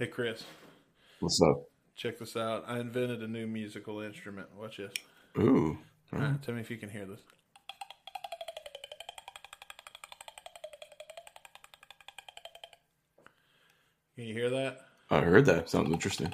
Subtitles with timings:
[0.00, 0.44] Hey, Chris,
[1.18, 1.64] What's up?
[1.94, 2.64] check this out.
[2.66, 4.48] I invented a new musical instrument.
[4.58, 4.94] Watch this.
[5.38, 5.76] Ooh.
[6.10, 6.36] All right, mm-hmm.
[6.36, 7.20] tell me if you can hear this.
[14.14, 14.86] Can you hear that?
[15.10, 15.68] I heard that.
[15.68, 16.32] Sounds interesting.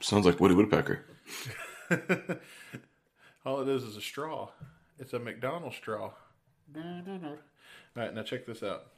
[0.00, 1.04] Sounds like Woody Woodpecker.
[3.44, 4.50] All it is is a straw.
[5.00, 6.12] It's a McDonald's straw.
[6.76, 7.38] All
[7.96, 8.92] right, now check this out.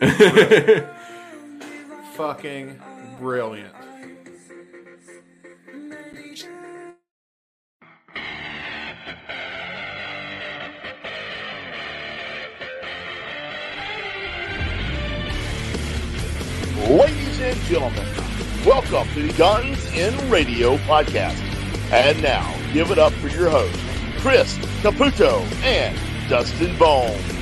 [2.14, 2.80] Fucking
[3.18, 3.74] brilliant.
[16.88, 18.06] Ladies and gentlemen,
[18.64, 21.42] welcome to the Guns in Radio podcast.
[21.92, 23.82] And now, give it up for your hosts,
[24.20, 25.98] Chris Caputo and
[26.30, 27.37] Dustin Bones.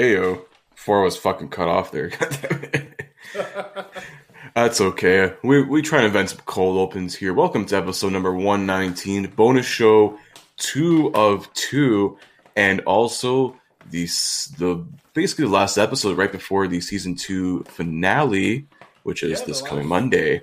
[0.00, 0.42] Ayo.
[0.74, 2.10] Before I was fucking cut off there.
[4.54, 5.34] That's okay.
[5.44, 7.34] We we try and invent some cold opens here.
[7.34, 10.18] Welcome to episode number one nineteen, bonus show
[10.56, 12.16] two of two,
[12.56, 14.06] and also the
[14.56, 18.66] the basically the last episode right before the season two finale,
[19.02, 20.40] which is Yeah, this coming Monday.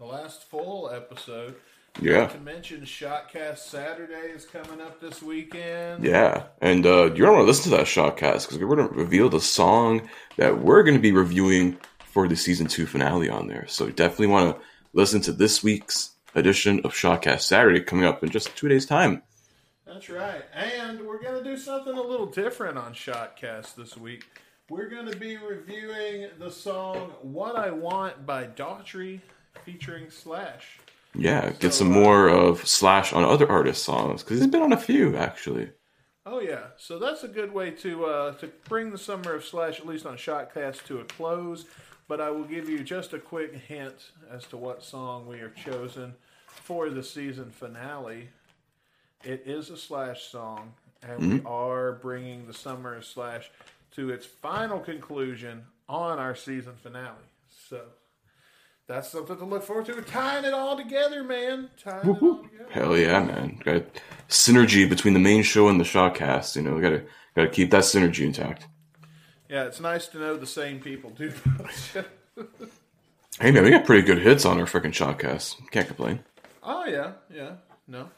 [0.00, 1.54] The last full episode.
[2.00, 2.18] Yeah.
[2.18, 6.04] Not to mention, Shotcast Saturday is coming up this weekend.
[6.04, 9.40] Yeah, and uh, you're want to listen to that shotcast because we're gonna reveal the
[9.40, 11.78] song that we're gonna be reviewing
[12.18, 13.66] for the season two finale on there.
[13.68, 18.30] So definitely want to listen to this week's edition of Shotcast Saturday coming up in
[18.30, 19.22] just two days' time.
[19.86, 20.42] That's right.
[20.54, 24.26] And we're going to do something a little different on Shotcast this week.
[24.68, 29.20] We're going to be reviewing the song What I Want by Daughtry
[29.64, 30.78] featuring Slash.
[31.14, 34.62] Yeah, get So, some uh, more of Slash on other artists' songs because he's been
[34.62, 35.70] on a few actually.
[36.26, 39.80] Oh yeah, so that's a good way to uh, to bring the summer of Slash,
[39.80, 41.64] at least on Shotcast, to a close.
[42.06, 45.54] But I will give you just a quick hint as to what song we have
[45.54, 46.14] chosen
[46.46, 48.28] for the season finale.
[49.24, 53.50] It is a Slash song, and we are bringing the summer of Slash
[53.92, 57.14] to its final conclusion on our season finale.
[57.68, 57.82] So
[58.88, 59.92] that's something to look forward to.
[59.92, 61.68] We're tying it all together, man.
[61.76, 62.66] Tying it all together.
[62.70, 63.60] Hell yeah, man!
[63.62, 63.84] Got
[64.28, 66.56] synergy between the main show and the Shotcast.
[66.56, 67.04] You know, we gotta
[67.36, 68.66] gotta keep that synergy intact.
[69.48, 71.32] Yeah, it's nice to know the same people do.
[73.40, 75.70] Hey man, we got pretty good hits on our freaking Shotcast.
[75.70, 76.20] Can't complain.
[76.62, 77.52] Oh yeah, yeah,
[77.86, 78.08] no,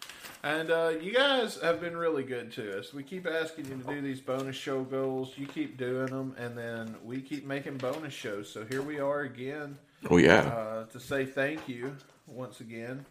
[0.42, 2.94] and uh, you guys have been really good to us.
[2.94, 5.34] We keep asking you to do these bonus show goals.
[5.36, 8.48] You keep doing them, and then we keep making bonus shows.
[8.50, 9.76] So here we are again
[10.08, 10.40] Oh yeah.
[10.40, 11.96] uh, to say thank you
[12.26, 13.04] once again.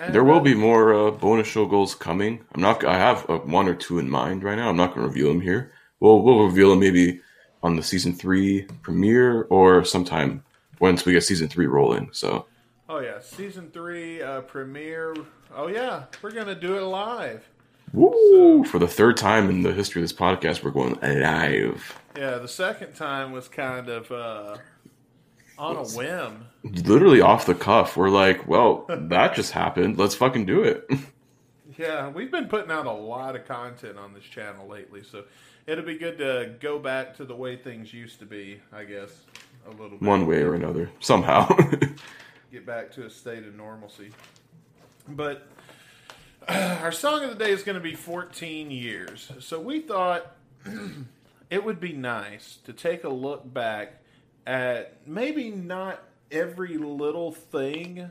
[0.00, 2.44] And, There will uh, be more uh, bonus show goals coming.
[2.54, 2.84] I'm not.
[2.84, 4.68] I have uh, one or two in mind right now.
[4.68, 5.72] I'm not going to reveal them here.
[6.00, 7.20] We'll we'll reveal them maybe
[7.62, 10.42] on the season three premiere or sometime
[10.78, 12.08] once we get season three rolling.
[12.12, 12.46] So
[12.88, 15.14] Oh yeah, season three uh, premiere.
[15.54, 17.48] Oh yeah, we're gonna do it live.
[17.92, 18.64] woo!
[18.64, 22.00] For the third time in the history of this podcast, we're going live.
[22.16, 24.56] Yeah, the second time was kind of uh,
[25.60, 26.46] on a whim.
[26.64, 27.96] Literally off the cuff.
[27.96, 29.98] We're like, well, that just happened.
[29.98, 30.90] Let's fucking do it.
[31.78, 35.24] Yeah, we've been putting out a lot of content on this channel lately, so
[35.66, 39.10] it'll be good to go back to the way things used to be, I guess,
[39.66, 40.02] a little bit.
[40.02, 41.48] One way or another, somehow.
[42.52, 44.10] Get back to a state of normalcy.
[45.08, 45.46] But
[46.48, 49.30] our song of the day is going to be 14 years.
[49.40, 50.36] So we thought
[51.50, 53.99] it would be nice to take a look back
[54.46, 58.10] at maybe not every little thing,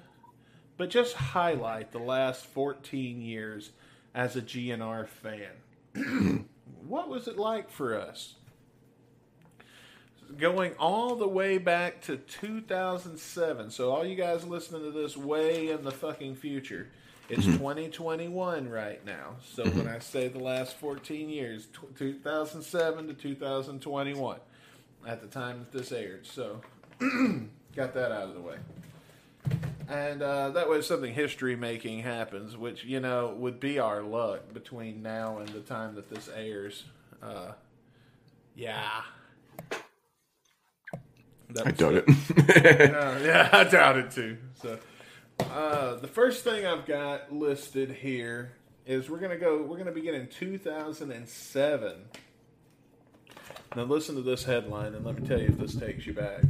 [0.78, 3.72] but just highlight the last 14 years
[4.14, 6.48] as a GNR fan.
[6.88, 8.36] what was it like for us?
[10.38, 13.72] Going all the way back to 2007.
[13.72, 16.90] So, all you guys listening to this way in the fucking future,
[17.30, 17.58] it's mm-hmm.
[17.58, 19.38] 2021 right now.
[19.44, 19.80] So, mm-hmm.
[19.80, 24.40] when I say the last 14 years, tw 2007 to 2021,
[25.08, 26.26] at the time that this aired.
[26.28, 26.62] So,
[27.76, 28.58] got that out of the way.
[29.88, 34.54] And uh, that way, something history making happens, which, you know, would be our luck
[34.54, 36.84] between now and the time that this airs.
[37.24, 37.54] Uh,
[38.56, 39.02] yeah.
[41.66, 42.06] I doubt it.
[42.08, 42.94] it.
[42.96, 44.38] Uh, yeah, I doubt it too.
[44.62, 44.78] So,
[45.40, 48.52] Uh, the first thing I've got listed here
[48.86, 49.64] is we're gonna go.
[49.64, 51.94] We're gonna begin in 2007.
[53.76, 56.42] Now listen to this headline, and let me tell you if this takes you back.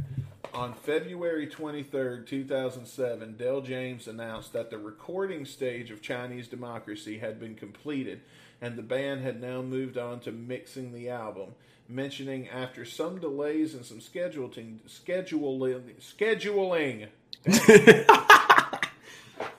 [0.54, 7.38] On February 23rd, 2007, Del James announced that the recording stage of Chinese Democracy had
[7.38, 8.22] been completed
[8.60, 11.54] and the band had now moved on to mixing the album,
[11.88, 17.08] mentioning after some delays and some scheduling, scheduling, scheduling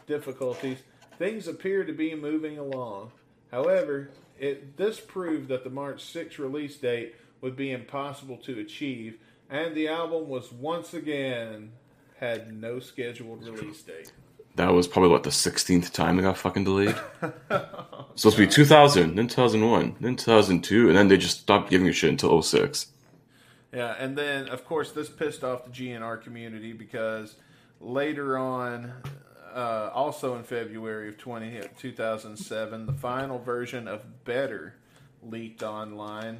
[0.07, 0.79] difficulties,
[1.17, 3.11] things appear to be moving along.
[3.51, 4.09] However,
[4.39, 9.17] it, this proved that the March 6 release date would be impossible to achieve,
[9.49, 11.71] and the album was once again
[12.19, 14.11] had no scheduled release date.
[14.55, 16.95] That was probably what the sixteenth time it got fucking delayed.
[18.15, 21.91] supposed to be 2000, then 2001, then 2002, and then they just stopped giving a
[21.91, 22.87] shit until 06.
[23.73, 27.35] Yeah, and then of course this pissed off the GNR community because
[27.79, 28.91] later on,
[29.53, 34.75] uh, also in February of 20, 2007, the final version of Better
[35.23, 36.39] leaked online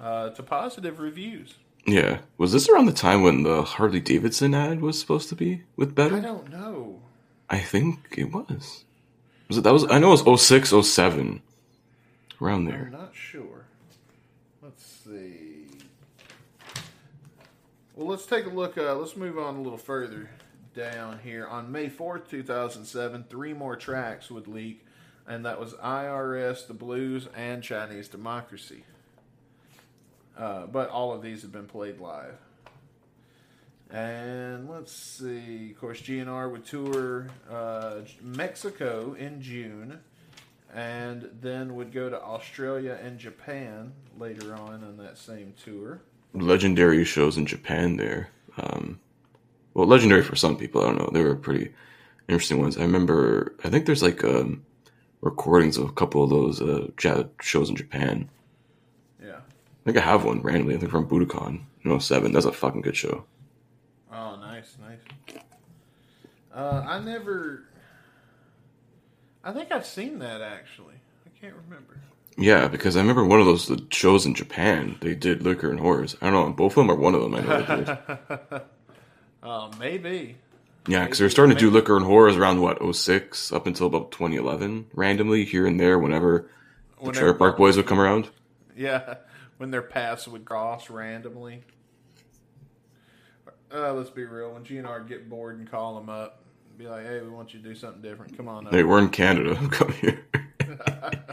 [0.00, 1.54] uh, to positive reviews.
[1.86, 5.62] Yeah, was this around the time when the Harley Davidson ad was supposed to be
[5.76, 6.16] with Better?
[6.16, 7.00] I don't know.
[7.48, 8.84] I think it was.
[9.48, 9.84] Was it that was?
[9.88, 11.42] I know it was 06, 07.
[12.42, 12.88] around I'm there.
[12.90, 13.66] not sure.
[14.60, 15.66] Let's see.
[17.94, 18.76] Well, let's take a look.
[18.76, 20.28] Uh, let's move on a little further
[20.74, 21.46] down here.
[21.46, 24.84] On May 4th, 2007, three more tracks would leak,
[25.26, 28.84] and that was IRS, The Blues, and Chinese Democracy.
[30.36, 32.36] Uh, but all of these have been played live.
[33.90, 35.70] And let's see.
[35.70, 40.00] Of course, GNR would tour uh, Mexico in June,
[40.74, 46.02] and then would go to Australia and Japan later on on that same tour.
[46.34, 48.28] Legendary shows in Japan there.
[48.58, 48.98] Um,
[49.74, 50.82] well, legendary for some people.
[50.82, 51.10] I don't know.
[51.12, 51.72] They were pretty
[52.28, 52.76] interesting ones.
[52.76, 53.54] I remember.
[53.62, 54.64] I think there's like um,
[55.20, 56.88] recordings of a couple of those uh,
[57.40, 58.28] shows in Japan.
[59.86, 60.74] I think I have one randomly.
[60.74, 62.32] I think from Budokan in 07.
[62.32, 63.24] That's a fucking good show.
[64.12, 64.98] Oh, nice, nice.
[66.52, 67.62] Uh, I never.
[69.44, 70.94] I think I've seen that actually.
[71.24, 72.00] I can't remember.
[72.36, 74.96] Yeah, because I remember one of those the shows in Japan.
[75.00, 76.16] They did Liquor and Horrors.
[76.20, 77.34] I don't know, both of them or one of them.
[77.36, 78.60] I know.
[79.42, 80.34] Uh, maybe.
[80.88, 83.86] Yeah, because they were starting to do Liquor and Horrors around what 06 up until
[83.86, 86.50] about 2011, randomly here and there whenever
[86.98, 88.28] the Whenever- Trailer Park Boys would come around.
[88.76, 89.14] Yeah,
[89.58, 91.62] when their paths would cross randomly.
[93.72, 94.52] Uh, let's be real.
[94.52, 96.42] When GNR get bored and call them up,
[96.78, 98.36] be like, "Hey, we want you to do something different.
[98.36, 99.56] Come on up." Hey, we're in Canada.
[99.70, 100.24] Come here.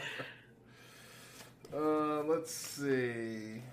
[1.76, 3.64] Uh, let's see.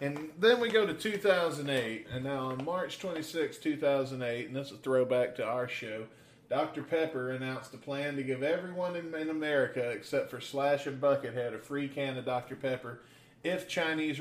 [0.00, 2.06] And then we go to 2008.
[2.10, 6.06] And now on March 26, 2008, and this is a throwback to our show,
[6.48, 6.82] Dr.
[6.82, 11.54] Pepper announced a plan to give everyone in, in America, except for Slash and Buckethead,
[11.54, 12.56] a free can of Dr.
[12.56, 13.00] Pepper
[13.44, 14.20] if Chinese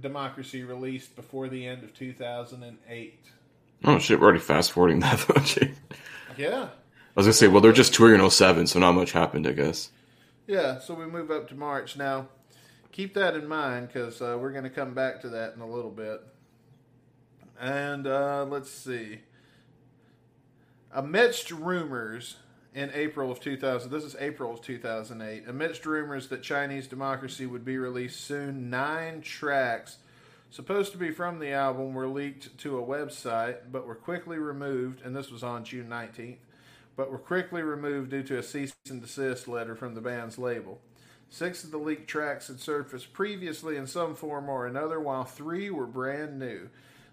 [0.00, 3.20] Democracy released before the end of 2008.
[3.84, 5.18] Oh shit, we're already fast forwarding that.
[5.28, 5.68] though.
[6.36, 6.68] Yeah.
[6.68, 9.52] I was gonna say, well, they're just touring in 07, so not much happened, I
[9.52, 9.90] guess.
[10.46, 11.96] Yeah, so we move up to March.
[11.96, 12.28] Now,
[12.92, 15.66] keep that in mind because uh, we're going to come back to that in a
[15.66, 16.22] little bit.
[17.60, 19.20] And uh, let's see.
[20.92, 22.36] Amidst rumors
[22.76, 27.64] in April of 2000, this is April of 2008, amidst rumors that Chinese Democracy would
[27.64, 29.96] be released soon, nine tracks
[30.50, 35.00] supposed to be from the album were leaked to a website, but were quickly removed,
[35.04, 36.36] and this was on June 19th
[36.96, 40.80] but were quickly removed due to a cease and desist letter from the band's label.
[41.28, 45.70] Six of the leaked tracks had surfaced previously in some form or another, while three
[45.70, 46.70] were brand new.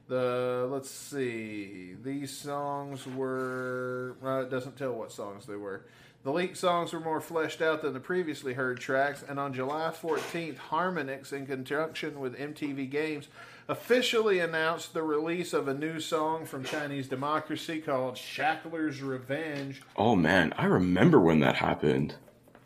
[0.08, 4.16] The let's see, these songs were.
[4.24, 5.86] Uh, it doesn't tell what songs they were.
[6.24, 9.92] The leaked songs were more fleshed out than the previously heard tracks, and on July
[9.92, 13.28] 14th, Harmonix, in conjunction with MTV Games,
[13.68, 20.16] officially announced the release of a new song from Chinese Democracy called Shackler's Revenge Oh
[20.16, 22.16] man, I remember when that happened.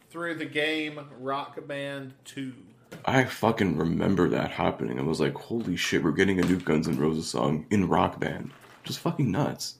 [0.09, 2.53] through the game Rock Band 2.
[3.07, 4.99] I fucking remember that happening.
[4.99, 8.19] I was like, holy shit, we're getting a new Guns N' Roses song in Rock
[8.19, 8.51] Band.
[8.83, 9.75] Just fucking nuts.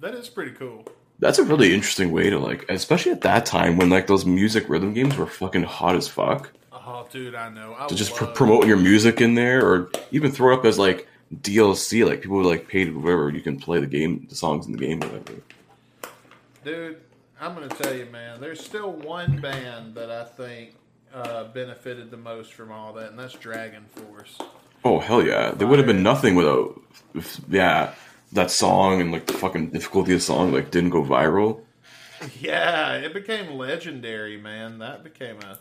[0.00, 0.86] That is pretty cool.
[1.18, 4.66] That's a really interesting way to like, especially at that time when like those music
[4.66, 6.52] rhythm games were fucking hot as fuck.
[6.72, 7.76] Oh, dude, I know.
[7.78, 10.78] I To just pr- promote your music in there, or even throw it up as
[10.78, 11.06] like
[11.42, 12.06] DLC.
[12.06, 14.72] Like people would like pay to whatever you can play the game, the songs in
[14.72, 15.42] the game, whatever.
[16.64, 17.00] Dude,
[17.38, 20.74] I'm going to tell you, man, there's still one band that I think
[21.14, 24.38] uh, benefited the most from all that, and that's Dragon Force.
[24.84, 25.50] Oh hell yeah!
[25.52, 26.80] They would have been nothing without.
[27.14, 27.94] if- Yeah,
[28.32, 31.60] that song and like the fucking difficulty of the song like didn't go viral.
[32.38, 34.78] Yeah, it became legendary, man.
[34.80, 35.58] That became a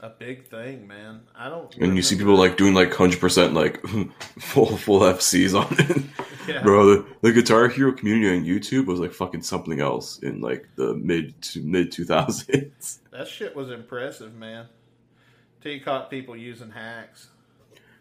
[0.00, 1.20] a big thing, man.
[1.36, 1.72] I don't.
[1.76, 3.80] And you see people like doing like hundred percent like
[4.40, 6.02] full full FCs on it.
[6.46, 6.62] Yeah.
[6.62, 10.68] Bro, the, the Guitar Hero community on YouTube was like fucking something else in like
[10.76, 13.00] the mid to mid two thousands.
[13.10, 14.66] That shit was impressive, man.
[15.60, 17.28] Till you caught people using hacks.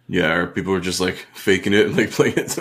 [0.08, 2.58] Yeah, or people were just like faking it and like playing it.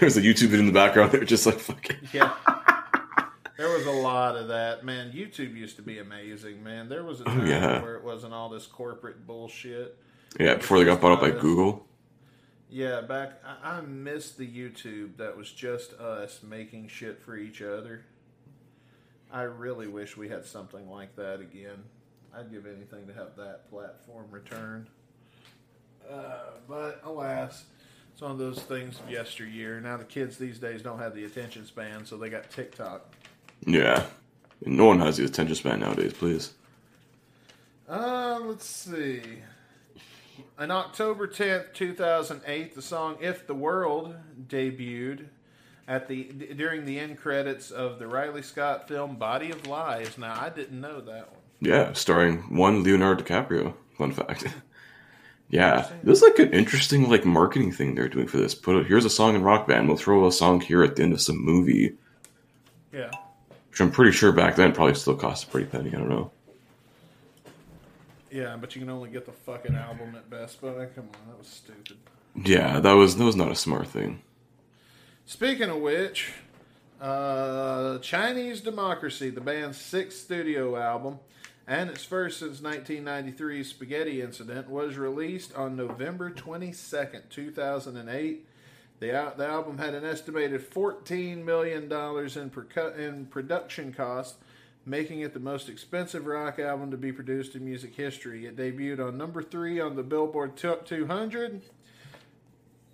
[0.00, 1.12] There's a YouTube video in the background.
[1.12, 1.96] They're just like fucking.
[2.12, 2.34] Yeah.
[3.56, 5.12] there was a lot of that, man.
[5.12, 6.88] YouTube used to be amazing, man.
[6.88, 7.82] There was a oh, time Oh, yeah.
[7.82, 9.96] where it wasn't all this corporate bullshit.
[10.40, 11.86] Yeah, before they got bought up by Google.
[12.68, 17.62] Yeah, back I, I miss the YouTube that was just us making shit for each
[17.62, 18.04] other.
[19.32, 21.84] I really wish we had something like that again.
[22.34, 24.88] I'd give anything to have that platform return.
[26.10, 27.64] Uh, but alas,
[28.12, 29.80] it's one of those things of yesteryear.
[29.80, 33.12] Now the kids these days don't have the attention span, so they got TikTok.
[33.66, 34.06] Yeah,
[34.64, 36.12] no one has the attention span nowadays.
[36.12, 36.52] Please.
[37.88, 39.22] Uh, let's see.
[40.58, 44.14] On October 10th, 2008, the song If the World
[44.48, 45.26] debuted
[45.88, 50.18] at the d- during the end credits of the Ridley Scott film Body of Lies.
[50.18, 51.40] Now, I didn't know that one.
[51.60, 53.74] Yeah, starring one Leonardo DiCaprio.
[53.96, 54.46] Fun fact.
[55.48, 58.54] yeah, this is like an interesting like marketing thing they're doing for this.
[58.54, 59.88] Put a, here's a song in Rock Band.
[59.88, 61.96] We'll throw a song here at the end of some movie,
[62.92, 63.10] Yeah.
[63.70, 65.90] which I'm pretty sure back then probably still cost a pretty penny.
[65.94, 66.30] I don't know.
[68.36, 70.68] Yeah, but you can only get the fucking album at Best Buy.
[70.94, 71.96] Come on, that was stupid.
[72.44, 74.20] Yeah, that was that was not a smart thing.
[75.24, 76.34] Speaking of which,
[77.00, 81.18] uh, Chinese Democracy, the band's sixth studio album,
[81.66, 88.46] and its first since 1993 Spaghetti Incident, was released on November 22nd, 2008.
[89.00, 94.36] The, the album had an estimated $14 million in, percu- in production costs,
[94.86, 98.46] making it the most expensive rock album to be produced in music history.
[98.46, 101.60] It debuted on number three on the Billboard Top 200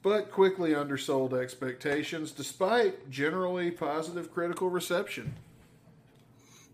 [0.02, 5.34] but quickly undersold expectations despite generally positive critical reception.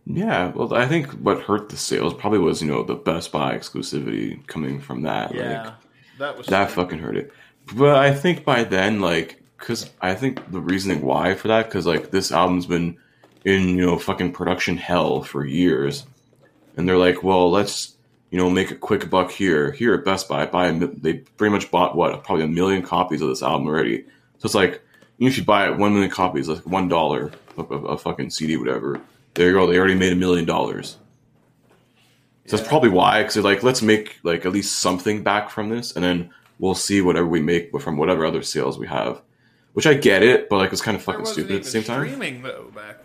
[0.07, 3.55] Yeah, well, I think what hurt the sales probably was you know the Best Buy
[3.55, 5.35] exclusivity coming from that.
[5.35, 5.75] like,
[6.19, 6.83] that was that stupid.
[6.83, 7.33] fucking hurt it.
[7.75, 11.87] But I think by then, like, because I think the reasoning why for that, because
[11.87, 12.97] like this album's been
[13.45, 16.07] in you know fucking production hell for years,
[16.77, 17.97] and they're like, well, let's
[18.31, 19.73] you know make a quick buck here.
[19.73, 23.23] Here at Best Buy, buy a, they pretty much bought what probably a million copies
[23.23, 24.03] of this album already.
[24.39, 24.83] So it's like
[25.19, 28.57] even if you buy it one million copies, like one dollar of a, fucking CD,
[28.57, 29.01] whatever.
[29.35, 29.67] There you go.
[29.67, 30.97] They already made a million dollars.
[32.47, 35.69] So that's probably why, because they're like, let's make like at least something back from
[35.69, 39.21] this, and then we'll see whatever we make from whatever other sales we have.
[39.75, 42.07] Which I get it, but like it's kind of fucking stupid at the same time.
[42.07, 43.01] Streaming though back.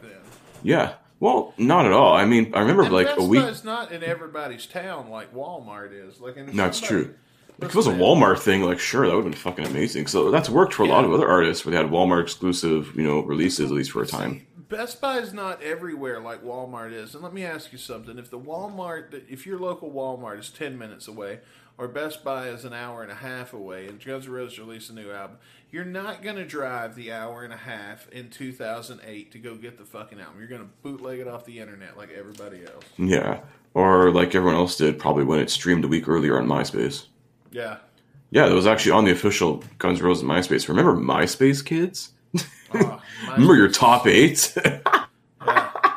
[0.63, 0.95] Yeah.
[1.19, 2.13] Well, not at all.
[2.15, 3.43] I mean, I remember And like a week.
[3.43, 6.19] It's not in everybody's town like Walmart is.
[6.19, 7.15] Like in No, it's true.
[7.61, 10.07] If it was a Walmart thing, like sure, that would have been fucking amazing.
[10.07, 13.03] So that's worked for a lot of other artists where they had Walmart exclusive, you
[13.03, 14.45] know, releases at least for a time.
[14.57, 17.13] Best Buy is not everywhere like Walmart is.
[17.13, 20.77] And let me ask you something: if the Walmart, if your local Walmart is ten
[20.77, 21.39] minutes away,
[21.77, 24.89] or Best Buy is an hour and a half away, and Guns N' Roses released
[24.89, 25.37] a new album,
[25.71, 29.77] you're not going to drive the hour and a half in 2008 to go get
[29.77, 30.35] the fucking album.
[30.39, 32.85] You're going to bootleg it off the internet like everybody else.
[32.97, 33.39] Yeah.
[33.73, 37.07] Or like everyone else did, probably when it streamed a week earlier on MySpace.
[37.51, 37.77] Yeah.
[38.29, 40.67] Yeah, that was actually on the official Guns N' Roses MySpace.
[40.67, 42.11] Remember MySpace, kids?
[42.73, 43.01] Ah,
[43.31, 44.55] Remember your top eight?
[45.45, 45.93] Yeah.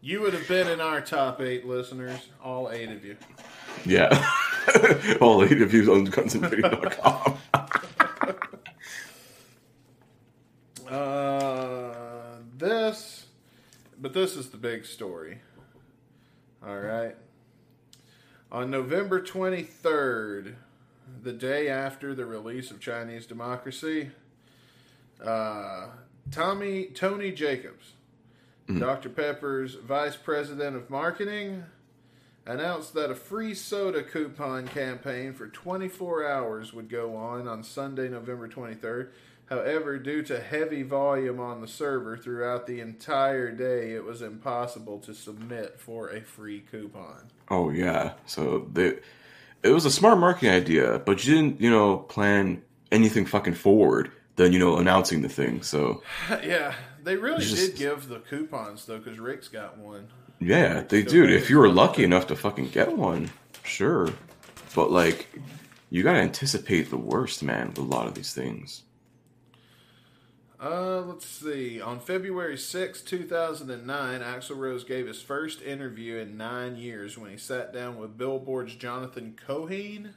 [0.00, 3.16] You would have been in our top eight listeners, all eight of you.
[3.84, 4.24] yeah.
[5.20, 7.38] All eight of you on gunsandvideo.com.
[10.88, 13.26] Uh, this,
[14.00, 15.38] but this is the big story.
[16.66, 17.14] All right.
[18.50, 20.54] On November 23rd,
[21.22, 24.10] the day after the release of Chinese Democracy,
[25.22, 25.88] uh,
[26.30, 27.92] Tommy Tony Jacobs,
[28.78, 29.08] Dr.
[29.10, 31.64] Pepper's vice president of marketing,
[32.48, 38.08] announced that a free soda coupon campaign for 24 hours would go on on Sunday,
[38.08, 39.08] November 23rd.
[39.46, 44.98] However, due to heavy volume on the server throughout the entire day, it was impossible
[45.00, 47.28] to submit for a free coupon.
[47.50, 48.12] Oh yeah.
[48.26, 48.98] So they
[49.62, 52.62] it was a smart marketing idea, but you didn't, you know, plan
[52.92, 55.62] anything fucking forward than, you know, announcing the thing.
[55.62, 56.02] So
[56.44, 60.08] yeah, they really Just- did give the coupons though, because Rick's got one.
[60.40, 63.30] Yeah, they So dude, if you were lucky enough to fucking get one,
[63.64, 64.10] sure.
[64.74, 65.28] But like
[65.90, 68.82] you gotta anticipate the worst, man, with a lot of these things.
[70.60, 71.80] Uh, let's see.
[71.80, 77.36] On February 6, 2009, Axl Rose gave his first interview in nine years when he
[77.36, 80.14] sat down with Billboard's Jonathan Cohen.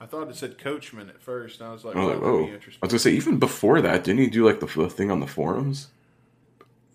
[0.00, 2.44] I thought it said Coachman at first, and I was like, oh, oh.
[2.44, 5.20] I was gonna say even before that, didn't he do like the, the thing on
[5.20, 5.88] the forums?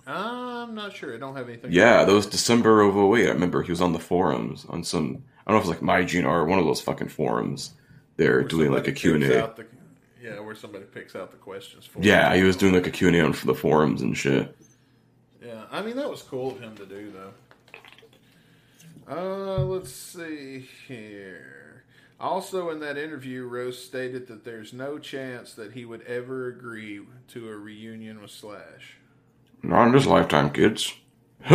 [0.07, 1.13] I'm not sure.
[1.13, 1.71] I don't have anything.
[1.71, 3.27] Yeah, that was December of 08.
[3.27, 5.23] I remember he was on the forums on some.
[5.45, 7.73] I don't know if it's like my GNR or one of those fucking forums.
[8.15, 9.65] They're doing like a somebody q&a
[10.21, 12.01] Yeah, where somebody picks out the questions for.
[12.01, 14.55] Yeah, he was doing like a Q and A on for the forums and shit.
[15.45, 17.33] Yeah, I mean that was cool of him to do though.
[19.09, 21.83] Uh, let's see here.
[22.19, 27.01] Also, in that interview, Rose stated that there's no chance that he would ever agree
[27.29, 28.97] to a reunion with Slash.
[29.63, 30.93] Not in his lifetime, kids.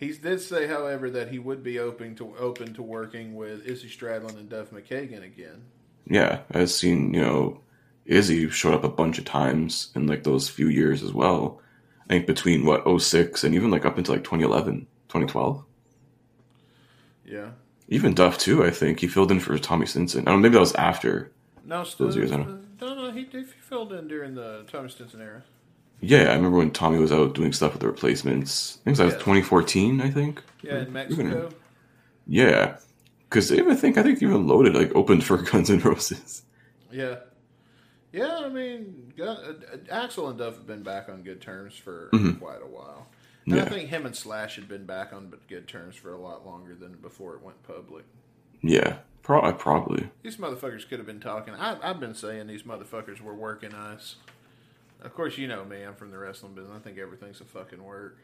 [0.00, 3.88] He did say, however, that he would be open to open to working with Izzy
[3.88, 5.62] Stradlin and Duff McKagan again.
[6.06, 7.60] yeah, I've seen, you know,
[8.04, 11.60] Izzy showed up a bunch of times in like those few years as well.
[12.04, 15.64] I think between what 06 and even like up into like 2011, 2012.
[17.24, 17.50] Yeah.
[17.88, 19.00] Even Duff too, I think.
[19.00, 20.22] He filled in for Tommy Stinson.
[20.22, 21.32] I don't know, maybe that was after.
[21.64, 22.58] No, Those years, I know.
[22.80, 25.44] no, no, he, he filled in during the Tommy Stinson era.
[26.06, 28.78] Yeah, I remember when Tommy was out doing stuff with the replacements.
[28.82, 29.18] I think that was Yeah.
[29.20, 30.42] 2014, I think.
[30.62, 31.50] Yeah, in Mexico.
[32.26, 32.76] Yeah.
[33.28, 36.42] Because I think, I think even Loaded like opened for Guns N' Roses.
[36.92, 37.16] Yeah.
[38.12, 39.36] Yeah, I mean, Gun-
[39.72, 42.08] uh, Axl and Duff have been back on good terms for
[42.38, 43.08] quite a while.
[43.46, 43.74] And I Mm-hmm.
[43.74, 46.92] Think him and Slash had been back on good terms for a lot longer than
[47.02, 48.04] before it went public.
[48.62, 50.08] Yeah, pro- probably.
[50.22, 51.54] These motherfuckers could have been talking.
[51.54, 54.16] I, I've been saying these motherfuckers were working us.
[55.04, 55.82] Of course, you know me.
[55.82, 56.74] I'm from the wrestling business.
[56.74, 58.18] I think everything's a fucking work.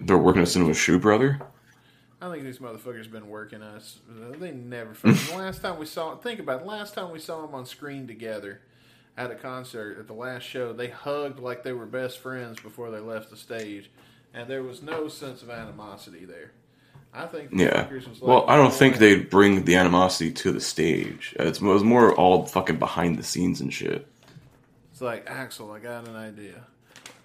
[0.00, 1.38] They're working us into a shoe, brother.
[2.20, 3.98] I think these motherfuckers been working us.
[4.08, 5.36] They never fucking.
[5.38, 6.66] last time we saw, think about it.
[6.66, 8.62] Last time we saw them on screen together
[9.18, 12.90] at a concert at the last show, they hugged like they were best friends before
[12.90, 13.90] they left the stage,
[14.32, 16.52] and there was no sense of animosity there.
[17.12, 17.50] I think.
[17.52, 17.84] Yeah.
[17.84, 21.34] fuckers was like, Well, I don't "Oh, think they'd bring the animosity to the stage.
[21.38, 24.06] It's, it was more all fucking behind the scenes and shit.
[24.96, 25.76] It's like Axl.
[25.76, 26.62] I got an idea.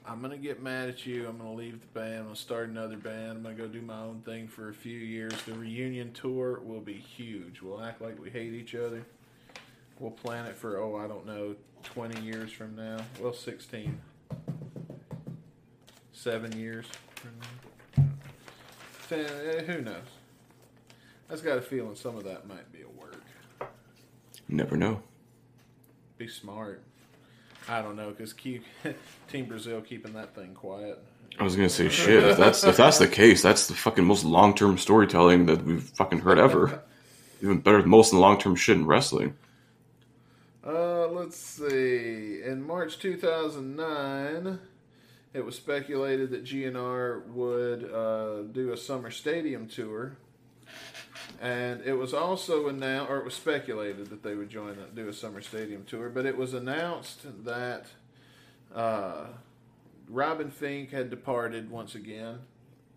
[0.06, 1.26] I'm gonna get mad at you.
[1.26, 2.18] I'm gonna leave the band.
[2.18, 3.30] I'm gonna start another band.
[3.32, 5.32] I'm gonna go do my own thing for a few years.
[5.44, 7.62] The reunion tour will be huge.
[7.62, 9.06] We'll act like we hate each other.
[10.00, 12.98] We'll plan it for oh I don't know, 20 years from now.
[13.22, 14.02] Well, 16.
[16.12, 18.10] Seven years from now.
[19.08, 19.96] Ten, eh, who knows?
[21.30, 23.24] I just got a feeling some of that might be a work.
[24.50, 25.04] Never know.
[26.18, 26.84] Be smart.
[27.70, 28.66] I don't know because keep
[29.30, 31.00] Team Brazil keeping that thing quiet.
[31.40, 32.24] I was gonna say shit.
[32.24, 35.84] If that's if that's the case, that's the fucking most long term storytelling that we've
[35.84, 36.84] fucking heard ever.
[37.42, 39.36] Even better than most long term shit in wrestling.
[40.66, 42.42] Uh, let's see.
[42.44, 44.60] In March 2009,
[45.34, 50.18] it was speculated that GNR would uh, do a summer stadium tour,
[51.42, 55.14] and it was also announced, or it was speculated that they would join do a
[55.14, 56.08] summer stadium tour.
[56.10, 57.88] But it was announced that
[58.74, 59.26] uh,
[60.08, 62.40] Robin Finck had departed once again,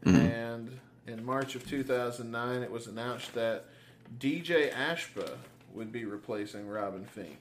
[0.04, 3.64] and in March of 2009, it was announced that
[4.18, 5.36] DJ Ashba
[5.72, 7.36] would be replacing Robin Finck.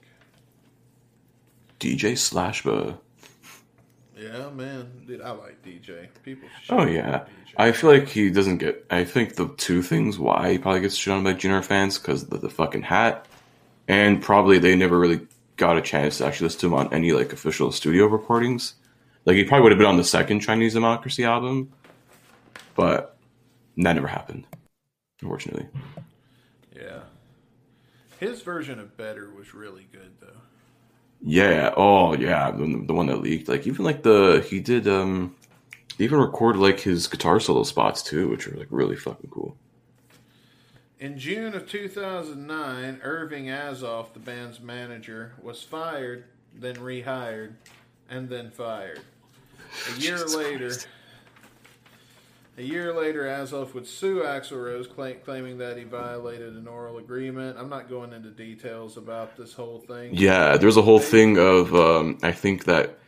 [1.80, 2.98] DJ Slashba.
[4.16, 6.08] Yeah, man, dude, I like DJ.
[6.24, 6.48] People.
[6.70, 7.26] Oh yeah.
[7.58, 8.86] I feel like he doesn't get.
[8.90, 12.28] I think the two things why he probably gets shit on by junior fans because
[12.28, 13.28] the, the fucking hat,
[13.88, 17.12] and probably they never really got a chance to actually listen to him on any
[17.12, 18.76] like official studio recordings.
[19.26, 21.72] Like he probably would have been on the second Chinese Democracy album,
[22.76, 23.18] but
[23.78, 24.46] that never happened,
[25.22, 25.68] unfortunately.
[26.76, 27.02] yeah.
[28.20, 30.42] His version of Better was really good, though.
[31.26, 31.74] Yeah.
[31.78, 33.48] Oh yeah, the, the one that leaked.
[33.48, 35.36] Like even like the he did um,
[35.98, 39.56] he even recorded like his guitar solo spots too, which are like really fucking cool.
[41.00, 47.56] In June of 2009, Irving Azoff, the band's manager, was fired, then rehired,
[48.10, 49.02] and then fired.
[49.90, 50.88] A year Jesus later, Christ.
[52.56, 57.00] A year later, Azoff would sue Axl Rose, claim, claiming that he violated an oral
[57.00, 57.58] agreement.
[57.58, 60.12] I'm not going into details about this whole thing.
[60.14, 63.00] Yeah, there's a whole thing of um, I think that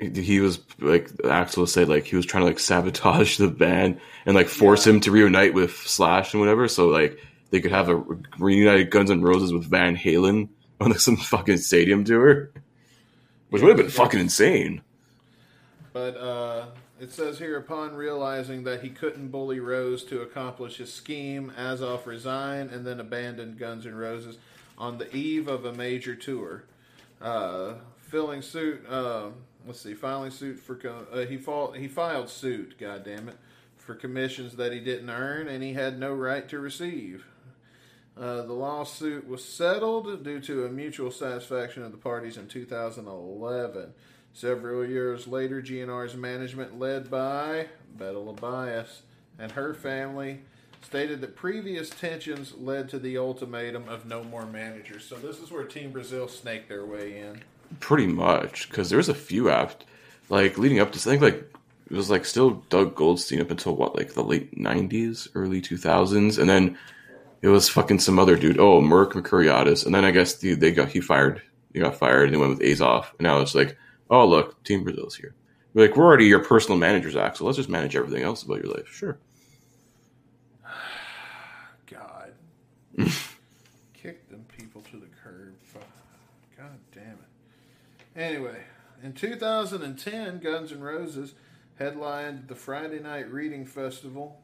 [0.00, 4.34] he was like Axl said like he was trying to like sabotage the band and
[4.34, 4.94] like force Yeah.
[4.94, 7.18] him to reunite with Slash and whatever, so like
[7.50, 7.96] they could have a
[8.38, 10.48] reunited Guns N' Roses with Van Halen
[10.80, 12.50] on like some fucking stadium tour,
[13.50, 14.80] which would have been fucking insane.
[15.92, 16.66] But uh,
[17.04, 22.06] it says here, upon realizing that he couldn't bully Rose to accomplish his scheme, Azoff
[22.06, 24.38] resigned and then abandoned Guns N' Roses
[24.78, 26.64] on the eve of a major tour.
[27.20, 28.86] Uh, filling suit.
[28.88, 29.28] Uh,
[29.66, 30.80] let's see, filing suit for
[31.12, 32.76] uh, he fought, he filed suit.
[32.80, 33.36] God damn it,
[33.76, 37.26] for commissions that he didn't earn and he had no right to receive.
[38.18, 43.92] Uh, the lawsuit was settled due to a mutual satisfaction of the parties in 2011.
[44.34, 49.02] Several years later, GNR's management, led by Beta Lebeis
[49.38, 50.40] and her family,
[50.82, 55.04] stated that previous tensions led to the ultimatum of no more managers.
[55.04, 57.42] So this is where Team Brazil snaked their way in.
[57.78, 59.84] Pretty much, because there was a few apt,
[60.28, 60.98] like leading up to.
[60.98, 61.54] I think like
[61.88, 66.38] it was like still Doug Goldstein up until what, like the late '90s, early 2000s,
[66.40, 66.76] and then
[67.40, 68.58] it was fucking some other dude.
[68.58, 71.40] Oh, Merck Mercuriadis, and then I guess the, they got he fired.
[71.72, 73.76] He got fired, and went with Azoff, and now it's like,
[74.10, 75.34] oh look, Team Brazil's here.
[75.72, 77.42] We're like we're already your personal managers, Axl.
[77.42, 78.88] Let's just manage everything else about your life.
[78.88, 79.18] Sure.
[81.86, 82.32] God.
[83.94, 85.54] Kick them people to the curb.
[86.56, 87.18] God damn it.
[88.16, 88.62] Anyway,
[89.02, 91.34] in 2010, Guns N' Roses
[91.78, 94.40] headlined the Friday Night Reading Festival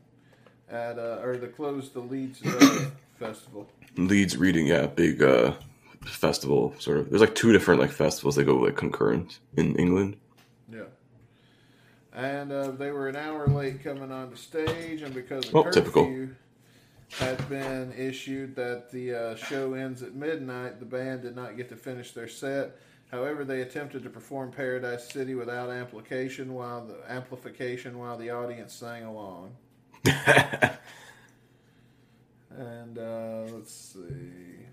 [0.68, 3.70] at, uh, or the closed the Leeds uh, Festival.
[3.96, 5.55] Leeds reading, yeah, big uh
[6.05, 7.11] festival sort of.
[7.11, 10.17] There's like two different like festivals they go like concurrent in England.
[10.73, 10.85] Yeah.
[12.13, 15.63] And uh, they were an hour late coming on the stage, and because a Oh,
[15.65, 16.29] curfew typical.
[17.19, 21.69] had been issued that the uh, show ends at midnight, the band did not get
[21.69, 22.77] to finish their set.
[23.13, 28.73] However, they attempted to perform Paradise City without amplification while the amplification while the audience
[28.73, 29.57] sang along.
[32.57, 34.67] And uh, let's see.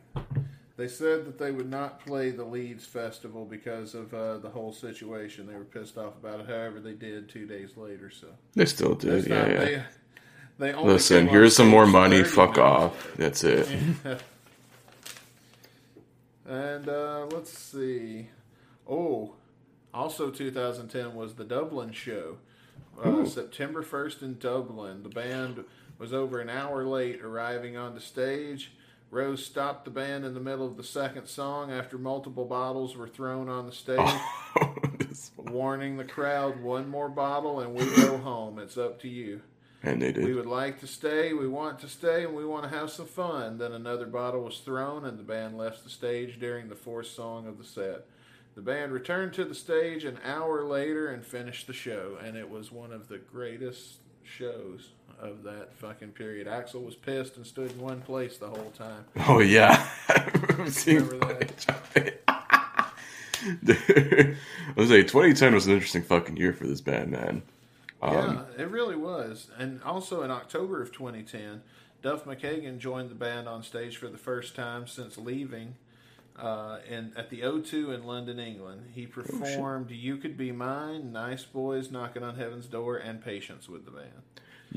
[0.77, 4.71] They said that they would not play the Leeds Festival because of uh, the whole
[4.71, 5.47] situation.
[5.47, 6.45] They were pissed off about it.
[6.47, 8.11] However, they did two days later.
[8.11, 9.59] So They still did, That's yeah, not- yeah.
[9.65, 9.83] They,
[10.59, 12.23] they only Listen, here's some more money.
[12.23, 13.11] Fuck off.
[13.17, 13.67] That's it.
[16.49, 18.29] And uh, let's see.
[18.89, 19.33] Oh,
[19.93, 22.37] also 2010 was the Dublin show.
[23.03, 25.03] Uh, September 1st in Dublin.
[25.03, 25.65] The band
[25.99, 28.71] was over an hour late arriving on the stage.
[29.09, 33.07] Rose stopped the band in the middle of the second song after multiple bottles were
[33.07, 38.17] thrown on the stage, oh, This- warning the crowd one more bottle and we go
[38.17, 38.59] home.
[38.59, 39.41] It's up to you.
[39.81, 40.25] and they did.
[40.25, 43.05] We would like to stay, we want to stay, and we want to have some
[43.05, 43.57] fun.
[43.59, 47.47] Then another bottle was thrown, and the band left the stage during the fourth song
[47.47, 48.05] of the set.
[48.55, 52.49] The band returned to the stage an hour later and finished the show, and it
[52.49, 56.47] was one of the greatest shows of that fucking period.
[56.47, 59.05] Axl was pissed and stood in one place the whole time.
[59.27, 59.87] Oh yeah.
[60.09, 61.61] I've seen Remember that?
[61.61, 62.23] footage of it.
[63.63, 64.37] Dude,
[64.75, 67.43] I was like, 2010 was an interesting fucking year for this band, man.
[68.01, 68.13] Um,
[68.57, 69.49] yeah, it really was.
[69.57, 71.61] And also in October of 2010,
[72.01, 75.75] Duff McKagan joined the band on stage for the first time since leaving
[76.37, 78.91] uh, in, at the O2 in London, England.
[78.93, 83.85] He performed You Could Be Mine, Nice Boys, Knocking on Heaven's Door, and Patience with
[83.85, 84.11] the band.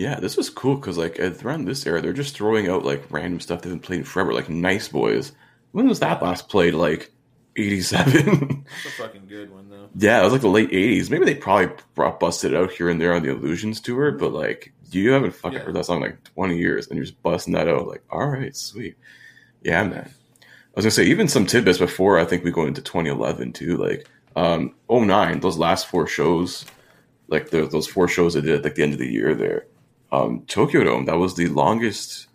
[0.00, 3.04] Yeah, this was cool because like at, around this era, they're just throwing out like
[3.10, 5.32] random stuff they've been playing forever, like Nice Boys.
[5.72, 6.72] When was that last played?
[6.72, 7.12] Like
[7.56, 8.64] '87.
[8.84, 9.90] It's a fucking good one, though.
[9.96, 11.10] yeah, it was like the late '80s.
[11.10, 14.72] Maybe they probably brought busted out here and there on the Illusions tour, but like
[14.90, 15.64] you haven't fucking Yeah.
[15.64, 17.86] heard that song in, like 20 years, and you're just busting that out.
[17.86, 18.96] Like, all right, sweet.
[19.62, 20.10] Yeah, man.
[20.42, 23.76] I was gonna say even some tidbits before I think we go into 2011 too.
[23.76, 26.64] Like um 09, those last four shows,
[27.28, 29.66] like the, those four shows they did at like the end of the year there.
[30.12, 32.26] Um, Tokyo Dome, that was the longest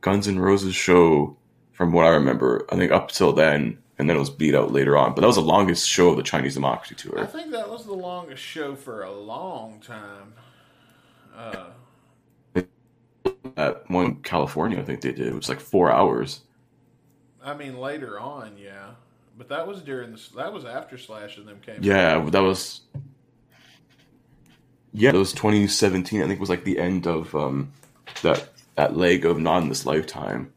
[0.00, 1.36] Guns N' Roses show
[1.72, 2.66] from what I remember.
[2.70, 5.14] I think up till then, and then it was beat out later on.
[5.14, 7.20] But that was the longest show of the Chinese Democracy Tour.
[7.20, 10.34] I think that was the longest show for a long time.
[11.34, 11.66] Uh,
[13.56, 15.28] At one California, I think they did.
[15.28, 16.42] It was like four hours.
[17.42, 18.90] I mean, later on, yeah.
[19.38, 21.82] But that was during the that was after Slash and them came.
[21.82, 22.82] Yeah, that was.
[24.98, 26.22] Yeah, that was 2017.
[26.22, 27.70] I think was like the end of um,
[28.22, 30.54] that that leg of not in this lifetime.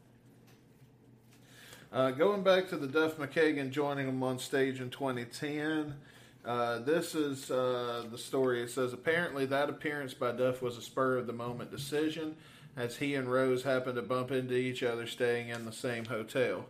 [1.92, 5.94] Uh, going back to the Duff McKagan joining him on stage in 2010,
[6.46, 8.62] uh, this is uh, the story.
[8.62, 12.34] It says apparently that appearance by Duff was a spur of the moment decision,
[12.78, 16.64] as he and Rose happened to bump into each other staying in the same hotel.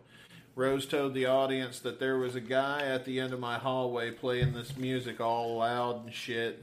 [0.57, 4.11] Rose told the audience that there was a guy at the end of my hallway
[4.11, 6.61] playing this music all loud and shit,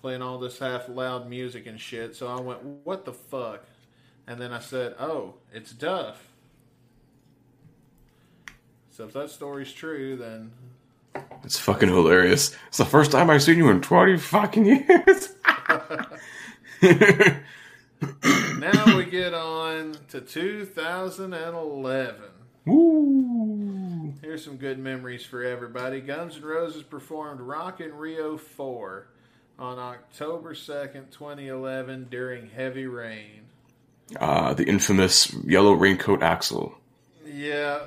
[0.00, 2.14] playing all this half loud music and shit.
[2.16, 3.64] So I went, "What the fuck?"
[4.26, 6.28] And then I said, "Oh, it's Duff."
[8.90, 10.52] So if that story's true, then
[11.44, 12.56] It's fucking hilarious.
[12.68, 15.34] It's the first time I've seen you in 20 fucking years.
[18.58, 22.14] now we get on to 2011.
[22.66, 24.12] Woo!
[24.22, 26.00] Here's some good memories for everybody.
[26.00, 29.08] Guns N' Roses performed Rock in Rio 4
[29.60, 33.42] on October 2nd, 2011 during heavy rain.
[34.18, 36.72] Uh, the infamous yellow raincoat Axl.
[37.24, 37.80] Yeah.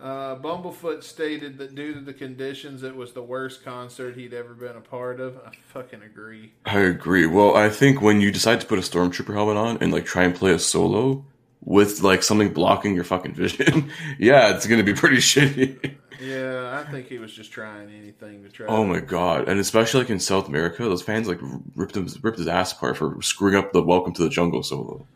[0.00, 4.54] uh, Bumblefoot stated that due to the conditions, it was the worst concert he'd ever
[4.54, 5.36] been a part of.
[5.46, 6.52] I fucking agree.
[6.64, 7.26] I agree.
[7.26, 10.24] Well, I think when you decide to put a stormtrooper helmet on and like try
[10.24, 11.24] and play a solo
[11.62, 15.96] with like something blocking your fucking vision, yeah, it's gonna be pretty shitty.
[16.24, 18.66] Yeah, I think he was just trying anything to try.
[18.66, 19.48] Oh my god!
[19.48, 21.40] And especially like in South America, those fans like
[21.74, 25.06] ripped him ripped his ass apart for screwing up the "Welcome to the Jungle" solo.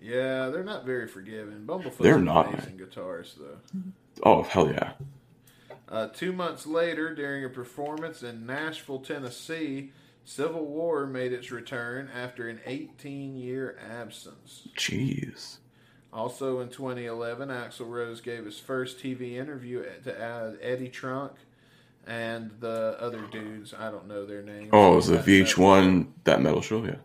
[0.00, 1.64] Yeah, they're not very forgiving.
[1.64, 3.80] Bumblefoot's They're not, amazing guitarist, though.
[4.24, 4.92] Oh hell yeah!
[5.88, 9.92] Uh, two months later, during a performance in Nashville, Tennessee,
[10.24, 14.68] Civil War made its return after an 18 year absence.
[14.76, 15.58] Jeez.
[16.12, 21.32] Also in 2011, Axl Rose gave his first TV interview to Eddie Trunk
[22.06, 23.72] and the other dudes.
[23.72, 24.68] I don't know their names.
[24.72, 26.84] Oh, it was metal- VH1 that metal show.
[26.84, 26.96] Yeah.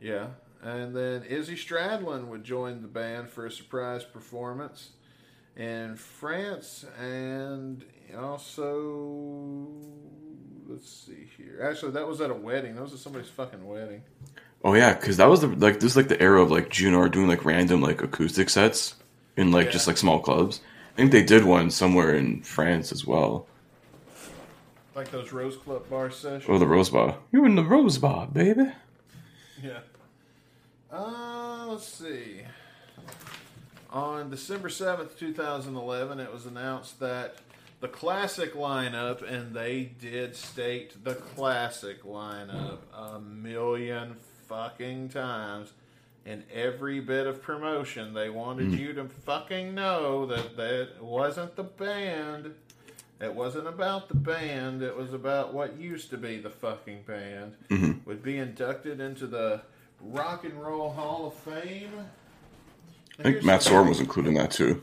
[0.00, 0.26] Yeah.
[0.62, 4.90] And then Izzy Stradlin would join the band for a surprise performance
[5.56, 7.84] in France and
[8.16, 9.66] also
[10.66, 11.60] let's see here.
[11.62, 12.76] Actually, that was at a wedding.
[12.76, 14.02] That was at somebody's fucking wedding.
[14.64, 17.10] Oh yeah, because that was the like this is like the era of like Junar
[17.10, 18.94] doing like random like acoustic sets
[19.36, 20.60] in like just like small clubs.
[20.92, 23.46] I think they did one somewhere in France as well.
[24.94, 26.44] Like those Rose Club bar sessions.
[26.48, 27.16] Oh, the Rose Bar.
[27.32, 28.70] You're in the Rose Bar, baby.
[29.62, 29.78] Yeah.
[30.92, 32.42] Uh, let's see.
[33.90, 37.36] On December 7th, 2011, it was announced that
[37.80, 44.16] the classic lineup, and they did state the classic lineup a million
[44.52, 45.72] fucking times
[46.26, 48.12] in every bit of promotion.
[48.12, 48.74] They wanted hmm.
[48.74, 52.54] you to fucking know that that wasn't the band.
[53.18, 54.82] It wasn't about the band.
[54.82, 57.54] It was about what used to be the fucking band.
[57.70, 58.08] Mm-hmm.
[58.08, 59.62] Would be inducted into the
[60.00, 61.92] Rock and Roll Hall of Fame.
[63.18, 64.82] I think Matt Sorum was included in that too.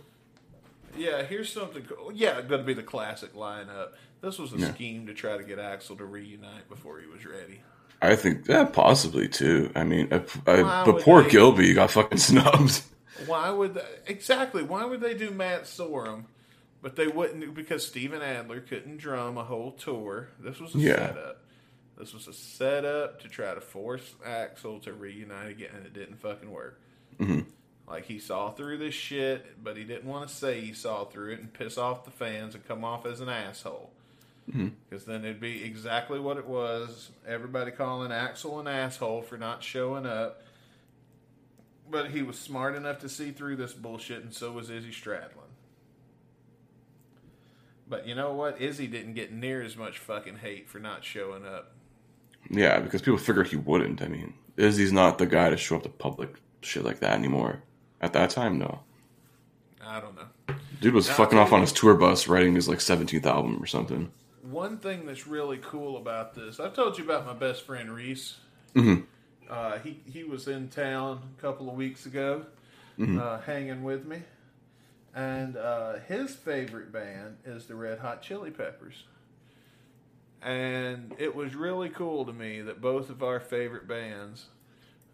[0.98, 1.84] Yeah, here's something.
[1.84, 2.12] cool.
[2.14, 3.90] Yeah, going to be the classic lineup.
[4.22, 4.74] This was a Yeah.
[4.74, 7.62] scheme to try to get Axl to reunite before he was ready.
[8.02, 9.72] I think yeah, possibly too.
[9.76, 12.82] I mean, uh, uh, Why but poor they- Gilby got fucking snubbed.
[13.26, 14.64] Why would they, exactly?
[14.64, 16.24] Why would they do Matt Sorum,
[16.82, 20.30] but they wouldn't because Steven Adler couldn't drum a whole tour.
[20.40, 20.96] This was a Yeah.
[21.08, 21.42] setup.
[21.98, 26.22] This was a setup to try to force Axl to reunite again, and it didn't
[26.22, 26.80] fucking work.
[27.88, 31.34] Like he saw through this shit, but he didn't want to say he saw through
[31.34, 33.92] it and piss off the fans and come off as an asshole.
[34.50, 34.70] Mm-hmm.
[34.90, 37.12] Because then it'd be exactly what it was.
[37.28, 40.42] Everybody calling Axl an asshole for not showing up.
[41.90, 45.50] But he was smart enough to see through this bullshit, and so was Izzy Stradlin.
[47.88, 48.62] But you know what?
[48.62, 51.74] Izzy didn't get near as much fucking hate for not showing up.
[52.50, 54.02] yeah, because people figured he wouldn't.
[54.02, 57.64] I mean, Izzy's not the guy to show up to public shit like that anymore.
[58.02, 58.82] At that time, no.
[59.84, 60.56] I don't know.
[60.82, 64.12] Dude was fucking off on his tour bus writing his like 17th album or something.
[64.50, 68.38] One thing that's really cool about this, I've told you about my best friend Reese.
[68.74, 69.06] Mhm.
[69.50, 72.46] Uh, he he was in town a couple of weeks ago,
[72.98, 73.18] Mm-hmm.
[73.18, 74.24] uh, hanging with me,
[75.16, 79.04] and uh, his favorite band is the Red Hot Chili Peppers.
[80.42, 84.48] And it was really cool to me that both of our favorite bands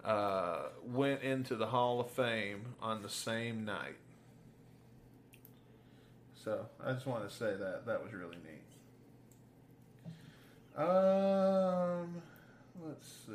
[0.04, 3.98] uh, went into the Hall of Fame on the same night.
[6.43, 8.64] So I just want to say that that was really neat.
[10.77, 12.21] Um,
[12.85, 13.33] let's see.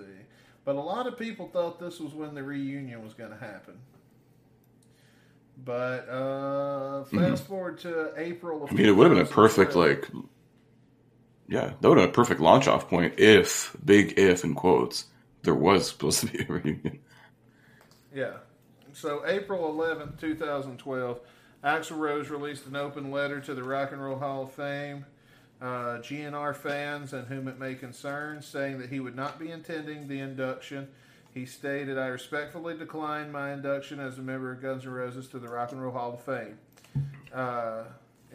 [0.65, 3.79] But a lot of people thought this was when the reunion was going to happen.
[5.65, 8.63] But uh, fast forward to April.
[8.63, 8.75] Of Mm-hmm.
[8.75, 10.09] I mean, it would have been a perfect like,
[11.49, 15.07] yeah, that would have been a perfect launch off point if big if in quotes
[15.43, 17.01] there was supposed to be a reunion.
[18.15, 18.35] Yeah.
[18.93, 21.21] So April 11th, 2012,
[21.65, 25.07] Axl Rose released an open letter to the Rock and Roll Hall of Fame,
[25.61, 30.09] uh, GNR fans and whom it may concern, saying that he would not be attending
[30.09, 30.89] the induction.
[31.35, 35.39] He stated, I respectfully decline my induction as a member of Guns N' Roses to
[35.39, 36.59] the Rock and Roll Hall of Fame.
[37.33, 37.85] Uh,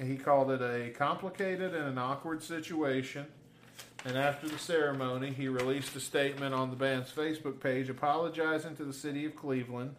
[0.01, 3.25] he called it a complicated and an awkward situation.
[4.05, 8.85] And after the ceremony, he released a statement on the band's Facebook page apologizing to
[8.85, 9.95] the city of Cleveland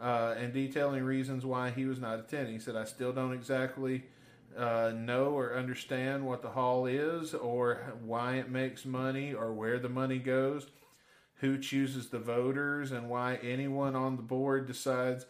[0.00, 2.54] uh, and detailing reasons why he was not attending.
[2.54, 4.04] He said, I still don't exactly
[4.56, 9.78] uh, know or understand what the hall is or why it makes money or where
[9.78, 10.66] the money goes,
[11.36, 15.26] who chooses the voters, and why anyone on the board decides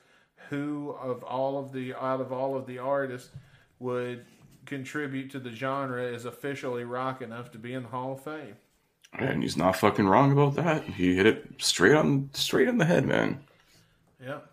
[0.48, 3.31] who of all of the out of all of the artists
[3.78, 4.24] would
[4.64, 8.57] contribute to the genre is officially rock enough to be in the Hall of Fame.
[9.14, 10.85] And he's not fucking wrong about that.
[10.85, 13.40] He hit it straight on straight on the head, man.
[14.22, 14.50] Yep.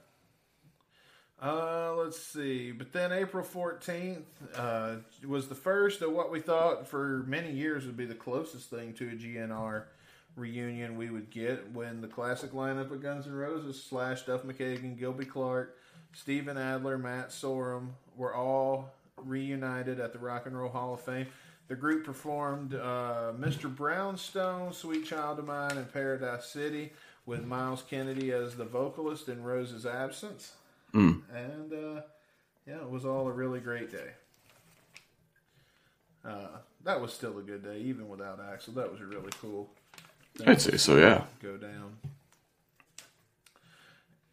[1.41, 2.71] Uh, let's see.
[2.71, 4.23] But then April 14th
[4.55, 4.95] uh,
[5.27, 8.93] was the first of what we thought for many years would be the closest thing
[8.93, 9.83] to a GNR
[10.35, 14.97] reunion we would get when the classic lineup of Guns N' Roses slash Duff McKagan,
[14.97, 15.77] Gilby Clarke,
[16.13, 21.27] Steven Adler, Matt Sorum were all reunited at the Rock and Roll Hall of Fame.
[21.67, 23.73] The group performed uh, Mr.
[23.73, 26.93] Brownstone, Sweet Child of Mine, and Paradise City
[27.25, 30.53] with Myles Kennedy as the vocalist in Rose's absence.
[30.95, 31.21] Mm.
[31.33, 32.01] And uh,
[32.65, 34.11] yeah, it was all a really great day.
[36.23, 36.47] Uh,
[36.83, 38.73] that was still a good day, even without Axl.
[38.73, 39.69] That was really cool.
[40.45, 41.23] I'd say so, yeah.
[41.41, 41.97] Go down.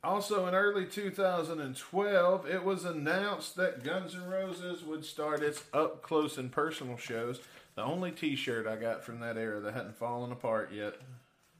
[0.04, 6.02] Also, in early 2012, it was announced that Guns N' Roses would start its up
[6.02, 7.40] close and personal shows.
[7.76, 10.94] The only T-shirt I got from that era that hadn't fallen apart yet.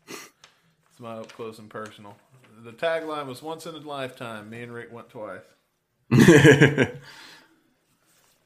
[0.08, 2.16] It's my up close and personal.
[2.62, 5.40] The tagline was "Once in a lifetime." Me and Rick went twice.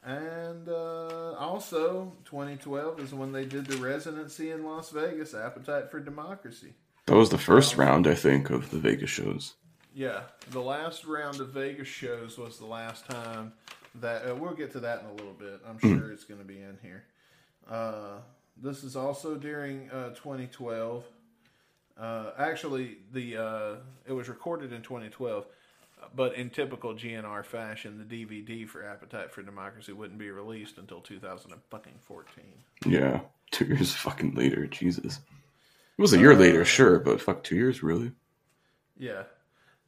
[0.06, 5.98] And uh, also, 2012 is when they did the residency in Las Vegas, Appetite for
[5.98, 6.74] Democracy.
[7.06, 9.54] That was the first round, I think, of the Vegas shows.
[9.92, 13.52] Yeah, the last round of Vegas shows was the last time
[13.96, 15.60] that uh, we'll get to that in a little bit.
[15.68, 17.02] I'm sure it's going to be in here.
[17.68, 18.18] Uh,
[18.62, 21.04] this is also during uh, 2012.
[21.98, 23.74] Uh, actually, the uh,
[24.06, 25.46] it was recorded in 2012,
[26.14, 31.00] but in typical GNR fashion, the DVD for Appetite for Democracy wouldn't be released until
[31.00, 32.44] 2014.
[32.86, 34.66] Yeah, two years fucking later.
[34.66, 35.20] Jesus,
[35.98, 38.12] it was a year later, sure, but fuck, two years really.
[38.98, 39.24] Yeah.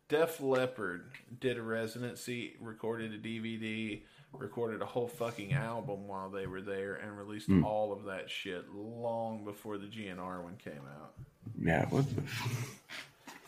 [0.08, 4.00] Def Leppard did a residency, recorded a DVD,
[4.32, 8.64] recorded a whole fucking album while they were there, and released all of that shit
[8.74, 11.12] long before the GNR one came out.
[11.60, 12.22] Yeah, what the?
[12.22, 12.80] F-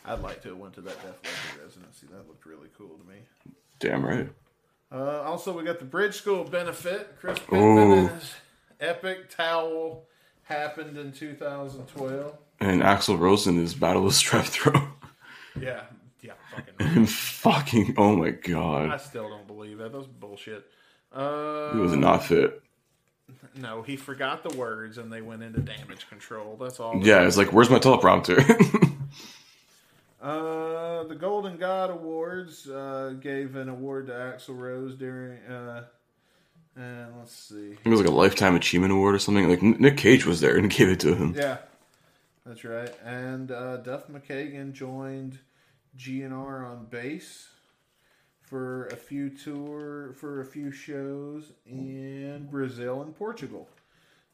[0.05, 2.07] I'd like to have went to that Def Leppard residency.
[2.07, 3.19] That looked really cool to me.
[3.79, 4.29] Damn right.
[4.91, 7.15] Uh, also, we got the Bridge School benefit.
[7.19, 7.55] Chris Ooh.
[7.55, 8.33] Pitman and his
[8.79, 10.05] epic towel
[10.43, 12.37] happened in 2012.
[12.59, 14.83] And Axl Rose in his battle with strep throat.
[15.59, 15.83] Yeah,
[16.21, 16.33] yeah,
[16.77, 17.05] fucking.
[17.07, 18.85] fucking, oh my god.
[18.85, 19.83] I god, still don't believe it.
[19.83, 19.93] that.
[19.93, 20.65] That's bullshit.
[21.13, 22.61] Uh, he was not fit.
[23.55, 26.57] No, he forgot the words and they went into damage control.
[26.59, 27.01] That's all.
[27.03, 28.87] Yeah, it's like, where's my teleprompter?
[30.21, 35.39] Uh, the Golden God Awards uh, gave an award to Axl Rose during.
[35.39, 35.85] Uh,
[36.75, 37.75] and let's see.
[37.83, 39.49] it was like a lifetime achievement award or something.
[39.49, 41.33] Like Nick Cage was there and gave it to him.
[41.35, 41.57] Yeah,
[42.45, 42.93] that's right.
[43.03, 45.39] And uh, Duff McKagan joined
[45.97, 47.47] GNR on bass
[48.51, 53.69] for a few tour for a few shows in Brazil and Portugal.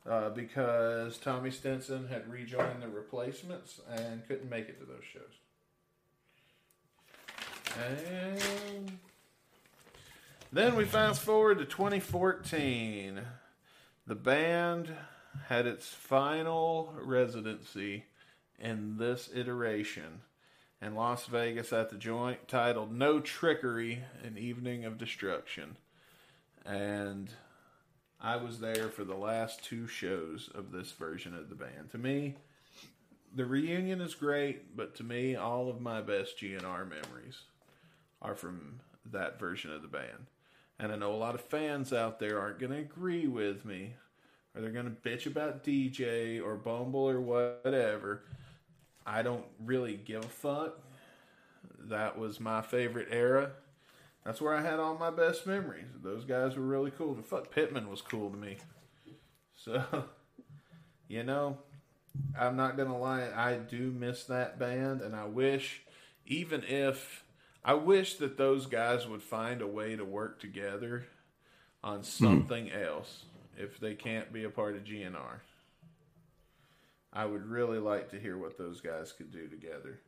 [0.10, 5.22] Uh, because Tommy Stinson had rejoined the replacements and couldn't make it to those shows.
[7.78, 8.98] And
[10.52, 13.20] then we fast forward to 2014.
[14.08, 14.96] The band
[15.48, 18.06] had its final residency
[18.58, 20.22] in this iteration
[20.82, 25.78] in Las Vegas at the joint titled No Trickery An Evening of Destruction.
[26.66, 27.32] And
[28.22, 31.92] I was there for the last two shows of this version of the band.
[31.92, 32.36] To me,
[33.36, 37.42] the reunion is great, but to me, all of my best GNR memories
[38.22, 40.28] are from that version of the band.
[40.80, 43.96] And I know a lot of fans out there aren't going to agree with me,
[44.54, 48.24] or they're going to bitch about DJ or Bumble or whatever.
[49.08, 50.80] I don't really give a fuck.
[51.86, 53.52] That was my favorite era.
[54.26, 55.88] That's where I had all my best memories.
[56.04, 57.14] Those guys were really cool.
[57.14, 58.58] The fuck Pitman was cool to me.
[59.56, 59.82] So,
[61.08, 61.58] you know,
[62.38, 63.30] I'm not gonna lie.
[63.34, 65.84] I do miss that band, and I wish,
[66.26, 67.24] even if
[67.64, 71.06] I wish that those guys would find a way to work together
[71.82, 72.04] on hmm.
[72.04, 73.24] something else
[73.58, 75.40] if they can't be a part of GNR.
[77.14, 80.00] I would really like to hear what those guys could do together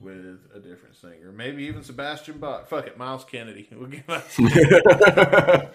[0.00, 1.32] with a different singer.
[1.32, 2.68] Maybe even Sebastian Bach.
[2.68, 3.68] Fuck it, Myles Kennedy.
[3.76, 4.38] We'll give us.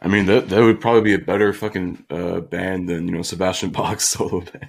[0.00, 3.22] I mean, that that would probably be a better fucking uh, band than you know
[3.22, 4.68] Sebastian Bach's solo band.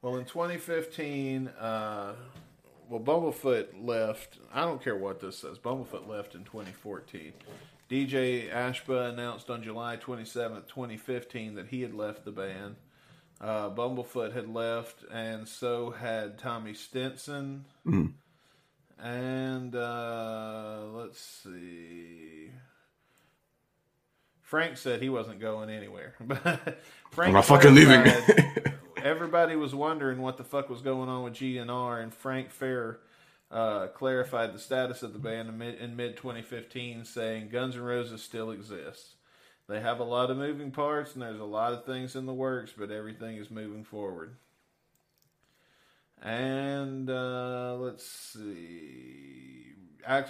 [0.00, 2.14] Well, in 2015, uh,
[2.88, 4.38] well, Bumblefoot left.
[4.52, 5.58] I don't care what this says.
[5.58, 7.32] Bumblefoot left in 2014.
[7.88, 12.74] DJ Ashba announced on July 27th, 2015, that he had left the band.
[13.42, 17.64] Uh, Bumblefoot had left, and so had Tommy Stinson.
[19.02, 22.50] And uh, let's see.
[24.42, 26.14] Frank said he wasn't going anywhere.
[26.24, 26.78] But
[27.10, 28.06] Frank I'm not fucking leaving.
[29.02, 33.00] everybody was wondering what the fuck was going on with GNR, and Frank Ferrer
[33.50, 37.82] uh, clarified the status of the band in mid, in mid 2015, saying Guns N'
[37.82, 39.16] Roses still exists.
[39.68, 42.34] They have a lot of moving parts, and there's a lot of things in the
[42.34, 44.36] works, but everything is moving forward.
[46.20, 49.74] And uh, let's see.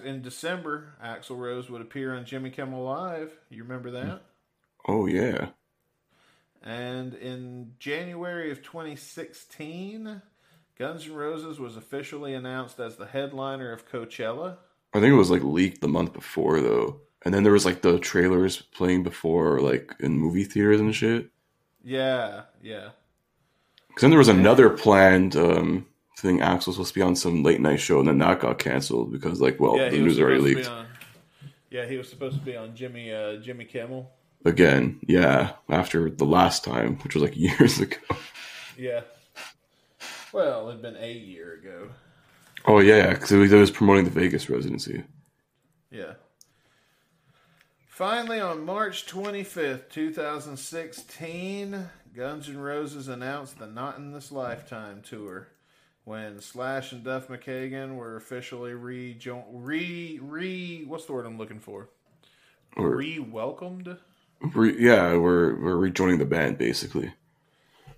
[0.05, 3.33] In December, Axl Rose would appear on Jimmy Kimmel Live.
[3.49, 4.23] You remember that?
[4.87, 5.49] oh yeah.
[6.63, 10.23] And in January of 2016,
[10.79, 14.59] Guns N' Roses was officially announced as the headliner of Coachella.
[14.95, 17.01] I think it was like leaked the month before though.
[17.25, 21.31] And then there was like the trailers playing before like in movie theaters and shit.
[21.85, 22.91] Yeah, yeah.
[23.95, 25.87] Cause then there was another planned um
[26.19, 28.59] thing Axl was supposed to be on some late night show and then that got
[28.59, 30.69] canceled because like well yeah, the news already leaked.
[30.69, 30.87] on.
[31.71, 34.11] Yeah, he was supposed to be on Jimmy uh, Jimmy Kimmel.
[34.45, 37.97] Again, yeah, after the last time, which was like years ago.
[38.77, 39.03] Yeah.
[40.33, 41.91] Well, it'd been a year ago.
[42.65, 45.05] Oh yeah, because it was promoting the Vegas residency.
[45.91, 46.15] Yeah.
[47.93, 55.49] Finally, on March 25th, 2016, Guns N' Roses announced the Not in This Lifetime tour
[56.05, 59.19] when Slash and Duff McKagan were officially re
[59.53, 61.91] re re what's the word I'm looking for?
[62.79, 63.99] Or Re welcomed.
[64.41, 67.13] re, yeah, we're we're rejoining the band basically.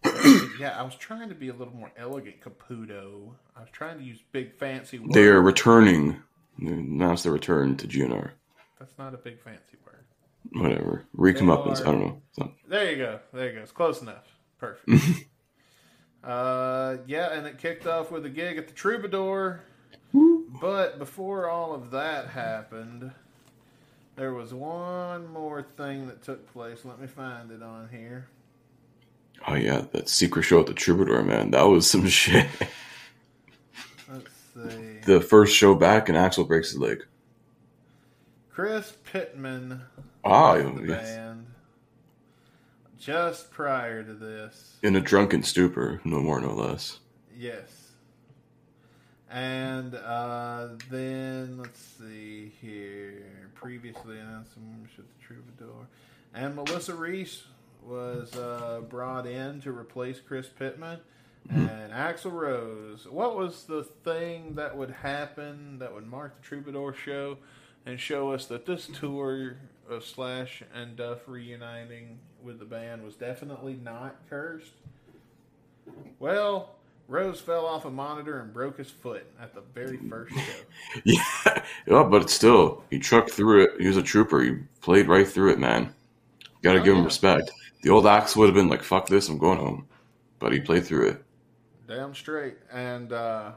[0.59, 3.30] Yeah, I was trying to be a little more elegant, Caputo.
[3.57, 5.14] I was trying to use big fancy words.
[5.14, 6.16] They are returning.
[6.59, 8.32] They announced their return to GNR.
[8.79, 10.05] That's not a big fancy word.
[10.53, 11.05] Whatever.
[11.16, 11.81] Recomeuppance.
[11.81, 12.22] I don't know.
[12.39, 13.20] Not- There you go.
[13.33, 13.61] There you go.
[13.62, 14.25] It's close enough.
[14.59, 14.89] Perfect.
[16.25, 19.61] uh, yeah, and it kicked off with a gig at the Troubadour.
[20.61, 23.11] But before all of that happened,
[24.16, 26.85] there was one more thing that took place.
[26.85, 28.29] Let me find it on here.
[29.49, 31.51] Oh yeah, that secret show at the Troubadour, man.
[31.51, 32.47] That was some shit.
[34.09, 35.01] Let's see.
[35.05, 37.05] the first show back, and Axl breaks his leg.
[38.55, 39.83] Chris Pitman
[40.25, 40.87] Ah, yes.
[41.17, 41.47] band
[42.99, 44.77] just prior to this.
[44.83, 47.01] In a drunken stupor, no more, no less.
[47.37, 47.69] Yes.
[49.31, 53.25] And uh, then let's see here.
[53.55, 55.87] Previously announced some members at the Troubadour,
[56.33, 57.43] and Melissa Reese
[57.85, 60.99] was uh, brought in to replace Chris Pitman
[61.51, 63.07] and Axl Rose.
[63.11, 67.37] What was the thing that would happen that would mark the Troubadour show
[67.87, 69.57] and show us that this tour
[69.89, 74.72] of Slash and Duff reuniting with the band was definitely not cursed?
[76.18, 76.70] Well,
[77.09, 80.41] Rose fell off a monitor and broke his foot at the very first show.
[81.05, 81.22] Yeah,
[81.87, 83.70] yeah, but still, he trucked through it.
[83.80, 84.41] He was a trooper.
[84.43, 85.93] He played right through it, man.
[86.62, 87.05] Got to Oh, give him yeah.
[87.05, 87.51] respect.
[87.82, 89.87] The old axe would have been like, "Fuck this, I'm going home,"
[90.39, 91.24] but he played through it.
[91.87, 92.57] Damn straight.
[92.72, 93.53] And uh,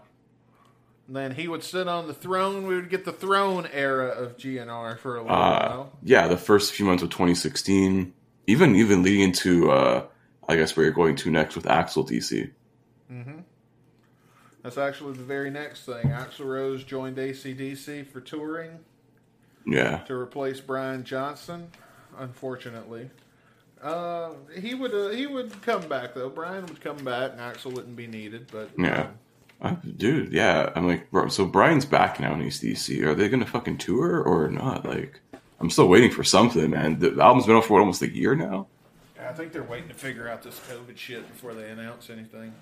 [1.08, 2.68] then he would sit on the throne.
[2.68, 5.92] We would get the throne era of GNR for a little Uh, while.
[6.04, 8.14] yeah, the first few months of 2016,
[8.48, 10.04] even even leading into, uh,
[10.48, 12.52] I guess where you're going to next with Axl DC.
[14.64, 16.08] That's actually the very next thing.
[16.10, 18.80] Axl Rose joined ACDC for touring
[19.66, 21.70] Yeah, to replace Brian Johnson.
[22.18, 23.10] Unfortunately,
[23.82, 26.30] uh, he would uh, he would come back though.
[26.30, 28.48] Brian would come back, and Axl wouldn't be needed.
[28.52, 29.02] But Yeah.
[29.02, 29.08] Uh,
[29.98, 30.34] dude.
[30.34, 31.28] Yeah, I'm like, bro.
[31.30, 33.04] So Brian's back now in ACDC.
[33.04, 34.86] Are they gonna fucking tour or not?
[34.86, 35.20] Like,
[35.60, 37.00] I'm still waiting for something, man.
[37.00, 38.68] The album's been out for what, almost a year now.
[39.20, 42.54] I think they're waiting to figure out this COVID shit before they announce anything.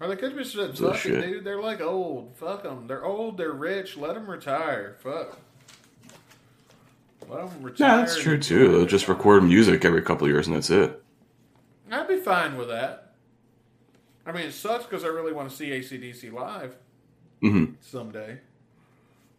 [0.00, 1.24] Or they could just said, fuck it, shit.
[1.24, 1.44] dude.
[1.44, 2.36] They're like old.
[2.36, 2.86] Fuck them.
[2.86, 3.36] They're old.
[3.36, 3.96] They're rich.
[3.96, 4.96] Let them retire.
[5.00, 5.40] Fuck.
[7.28, 7.88] Let them retire.
[7.88, 8.68] Yeah, that's true too.
[8.68, 11.02] They'll just record music every couple years and that's it.
[11.90, 13.07] I'd be fine with that.
[14.28, 16.76] I mean, it sucks because I really want to see ACDC live
[17.40, 18.38] hmm someday.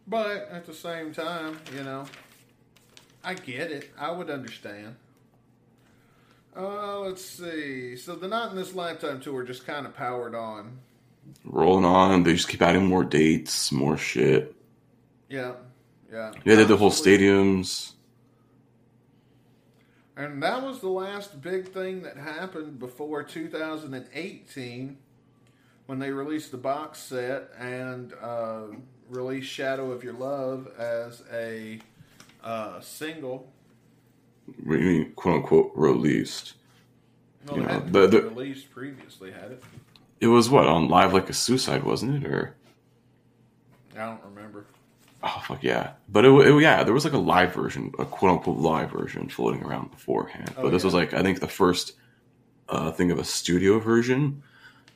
[0.06, 2.06] But at the same time, you know,
[3.22, 3.90] I get it.
[3.96, 4.96] I would understand.
[6.56, 7.94] Uh, let's see.
[7.94, 10.78] So the Not in This Lifetime tour just kind of powered on.
[11.44, 12.24] Rolling on.
[12.24, 14.56] They just keep adding more dates, more shit.
[15.28, 15.52] Yeah,
[16.12, 16.32] yeah.
[16.32, 17.92] Yeah, they did the whole stadiums.
[20.20, 24.98] And that was the last big thing that happened before 2018
[25.86, 28.64] when they released the box set and uh,
[29.08, 31.80] released Shadow of Your Love as a
[32.44, 33.50] uh, single.
[34.62, 36.52] What do you mean, quote unquote, released?
[37.48, 39.64] You it know, had the- the- released previously, had it?
[40.20, 42.30] It was what on live like a suicide, wasn't it?
[42.30, 42.54] Or
[43.94, 44.66] I don't remember.
[45.22, 45.92] Oh fuck yeah!
[46.08, 49.28] But it, it yeah, there was like a live version, a quote unquote live version
[49.28, 50.52] floating around beforehand.
[50.56, 50.86] Oh, but this yeah.
[50.86, 51.92] was like I think the first
[52.68, 54.42] uh, thing of a studio version.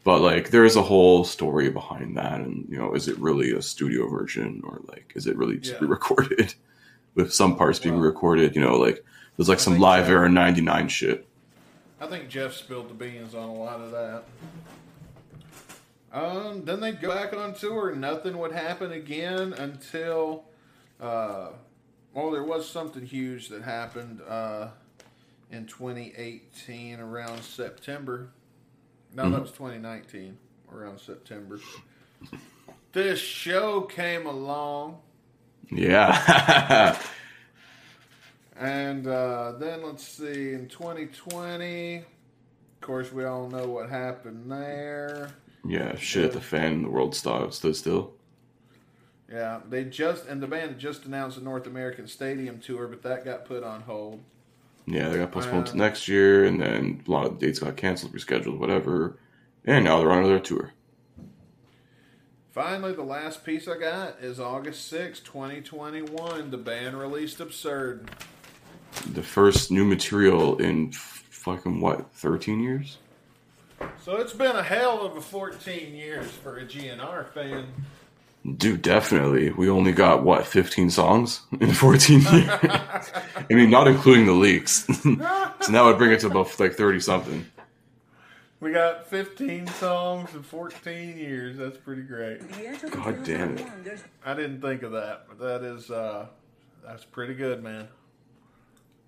[0.04, 3.52] But like there is a whole story behind that, and you know, is it really
[3.52, 5.78] a studio version or like is it really just Yeah.
[5.80, 6.54] re-recorded
[7.14, 8.54] with some parts being Well, recorded?
[8.54, 9.02] You know, like
[9.36, 10.12] there's like I some live so.
[10.12, 11.26] era '99 shit.
[12.00, 14.24] I think Jeff spilled the beans on a lot of that.
[16.14, 17.94] Um, then they'd go back on tour.
[17.94, 20.44] Nothing would happen again until,
[21.00, 21.48] uh,
[22.14, 24.68] well, there was something huge that happened uh,
[25.50, 28.30] in 2018 around September.
[29.12, 30.38] No, that was 2019
[30.72, 31.58] around September.
[32.92, 35.00] This show came along.
[35.70, 36.96] Yeah.
[38.56, 42.04] And uh, then let's see, in 2020, of
[42.80, 45.30] course, we all know what happened there.
[45.66, 48.12] Yeah, shit at the fan and the world stood still.
[49.30, 53.24] Yeah, they just and the band just announced a North American Stadium tour, but that
[53.24, 54.22] got put on hold.
[54.86, 57.76] Yeah, they got postponed to uh, next year, and then a lot of dates got
[57.76, 59.18] canceled, rescheduled, whatever.
[59.64, 60.72] And now they're on another tour.
[62.52, 66.50] Finally, the last piece I got is August 6, 2021.
[66.50, 68.10] The band released Absurd.
[69.12, 72.98] The first new material in f- fucking what, 13 years?
[74.02, 77.66] So it's been a hell of a 14 years for a GNR fan.
[78.56, 79.50] Dude, definitely.
[79.50, 82.48] We only got what, 15 songs in 14 years?
[82.50, 84.84] I mean, not including the leaks.
[85.02, 87.46] so that would bring it to about like 30 something.
[88.60, 91.56] We got 15 songs in 14 years.
[91.56, 92.40] That's pretty great.
[92.90, 93.66] God damn it.
[94.24, 96.28] I didn't think of that, but that is uh
[96.84, 97.88] that's pretty good, man.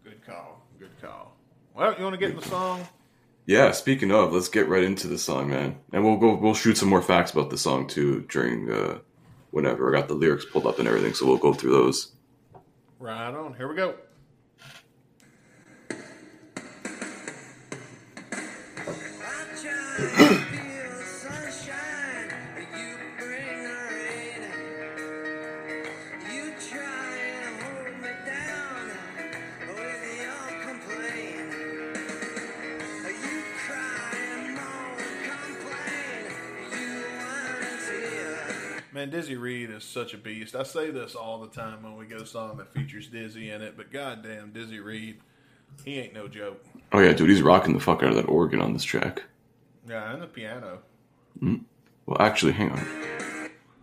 [0.05, 0.63] Good call.
[0.79, 1.37] Good call.
[1.75, 2.87] Well, you want to get in the song?
[3.47, 5.77] Yeah, speaking of, let's get right into the song, man.
[5.93, 8.99] And we'll go we'll shoot some more facts about the song too during uh
[9.53, 12.13] whenever I got the lyrics pulled up and everything, so we'll go through those.
[12.99, 13.55] Right on.
[13.55, 13.95] Here we go.
[39.07, 40.57] Man, Dizzy Reed is such a beast.
[40.57, 43.63] I say this all the time when we get a song that features Dizzy in
[43.63, 45.21] it, but goddamn, Dizzy Reed,
[45.85, 46.65] he ain't no joke.
[46.93, 49.23] Oh yeah, dude, he's rocking the fuck out of that organ on this track.
[49.89, 50.81] Yeah, and the piano.
[51.41, 52.85] Well, actually, hang on.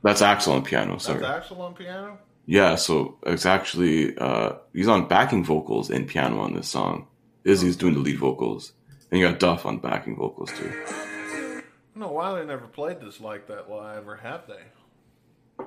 [0.02, 0.94] That's Axl on piano.
[0.94, 1.22] That's Sorry.
[1.22, 2.18] Axl on piano.
[2.46, 7.08] Yeah, so it's actually uh, he's on backing vocals and piano on this song.
[7.46, 8.74] Izzy's doing the lead vocals,
[9.10, 10.70] and you got Duff on backing vocals too.
[10.86, 11.62] I
[11.96, 14.64] don't know why they never played this like that live, or have they?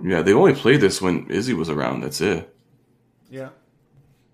[0.03, 2.01] Yeah, they only played this when Izzy was around.
[2.01, 2.55] That's it.
[3.31, 3.51] Yeah.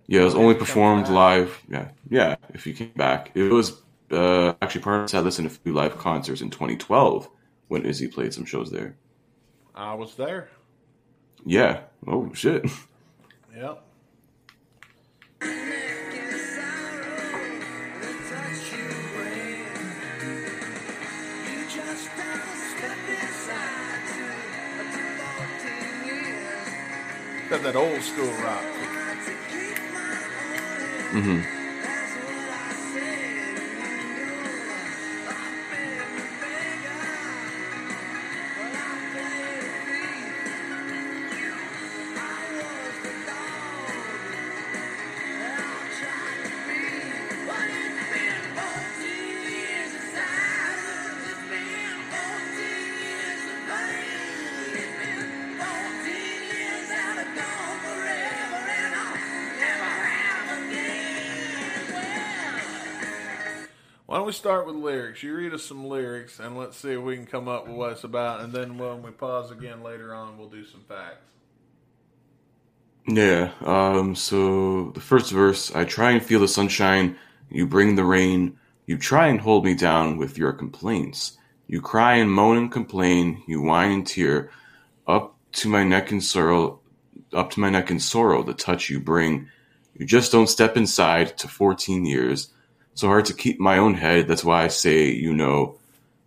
[0.07, 1.63] Yeah, it was only If he comes performed live.
[1.69, 2.37] Yeah, yeah.
[2.53, 5.97] If you came back, it was uh, actually part of list in a few live
[5.99, 7.29] concerts in 2012
[7.69, 8.97] when Izzy played some shows there.
[9.75, 10.51] I was there.
[11.45, 11.81] Yeah.
[12.07, 12.67] Oh shit.
[13.57, 13.83] Yep.
[27.53, 28.65] Got that old school rock.
[31.13, 31.62] hmm
[64.25, 65.23] We start with lyrics?
[65.25, 67.93] You read us some lyrics, and let's see if we can come up with what
[67.93, 68.41] it's about.
[68.41, 71.27] And then when we pause again later on, we'll do some facts.
[73.09, 73.51] Yeah.
[73.65, 74.15] Um.
[74.15, 77.17] So the first verse, I try and feel the sunshine.
[77.51, 78.59] You bring the rain.
[78.87, 81.37] You try and hold me down with your complaints.
[81.67, 83.43] You cry and moan and complain.
[83.49, 84.51] You whine and tear.
[85.07, 86.81] Up to my neck in sorrow.
[87.33, 88.45] Up to my neck in sorrow.
[88.45, 89.49] The touch you bring.
[89.95, 92.53] You just don't step inside to 14 years.
[92.95, 94.29] So hard to keep my own head.
[94.29, 95.79] That's why I say, you know,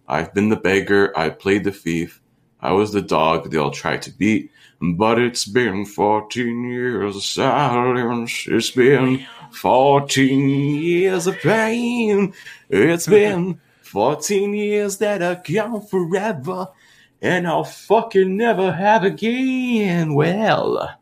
[0.07, 1.17] I've been the beggar.
[1.17, 2.21] I played the thief.
[2.59, 4.51] I was the dog they all tried to beat.
[4.81, 8.45] But it's been 14 years of silence.
[8.47, 12.33] It's been 14 years of pain.
[12.69, 13.61] It's been
[13.95, 16.67] 14 years that are gone forever,
[17.21, 20.13] and I'll fucking never have again.
[20.13, 20.97] Well,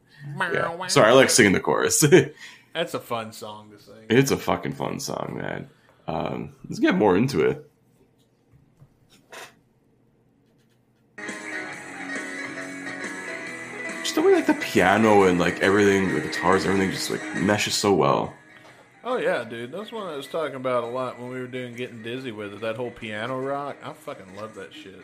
[0.53, 0.87] yeah.
[0.87, 2.05] sorry, I like singing the chorus.
[2.73, 3.92] That's a fun song to sing.
[4.09, 5.69] It's a fucking fun song, man.
[6.07, 7.69] Um, let's get more into it.
[14.03, 17.73] Just the way like the piano and like everything, the guitars, everything just like meshes
[17.73, 18.33] so well.
[19.05, 19.71] Oh yeah, dude.
[19.71, 22.53] That's one I was talking about a lot when we were doing getting dizzy with
[22.53, 22.61] it.
[22.61, 23.77] That whole piano rock.
[23.83, 25.03] I fucking love that shit.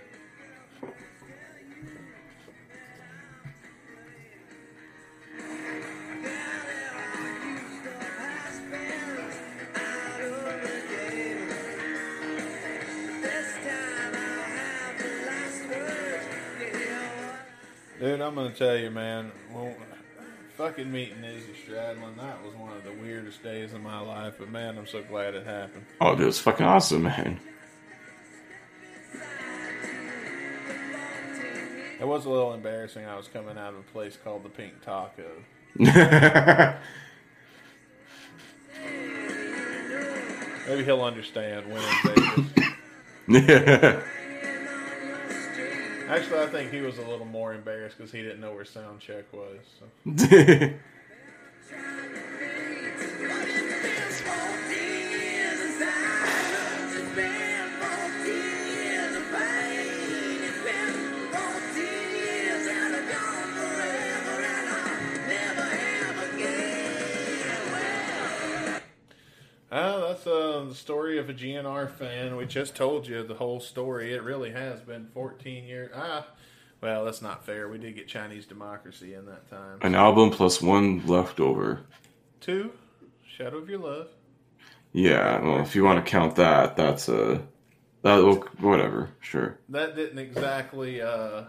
[17.99, 19.29] Dude, I'm gonna tell you, man.
[19.53, 19.75] Well,
[20.55, 24.35] fucking meeting Izzy Stradlin, that was one of the weirdest days of my life.
[24.39, 25.85] But man, I'm so glad it happened.
[25.99, 27.41] Oh, dude, it's fucking awesome, man.
[31.99, 33.05] It was a little embarrassing.
[33.05, 35.43] I was coming out of a place called the Pink Taco.
[40.67, 42.43] Maybe he'll understand when in
[43.27, 44.03] Vegas.
[46.10, 48.99] Actually, I think he was a little more embarrassed because he didn't know where sound
[48.99, 49.60] check was.
[49.80, 49.86] So.
[70.10, 72.36] that's uh, the story of a GNR fan.
[72.36, 74.14] We just told you the whole story.
[74.14, 75.91] It really has been 14 years.
[75.95, 76.26] Ah,
[76.82, 77.70] well, that's not fair.
[77.70, 79.78] We did get Chinese democracy in that time.
[79.82, 81.82] An album plus one leftover.
[82.41, 82.72] Two,
[83.38, 84.07] Shadow of Your Love.
[84.93, 87.39] Yeah, well, if you want to count that, that's a uh,
[88.01, 89.60] that look whatever, sure.
[89.70, 91.43] That didn't exactly uh,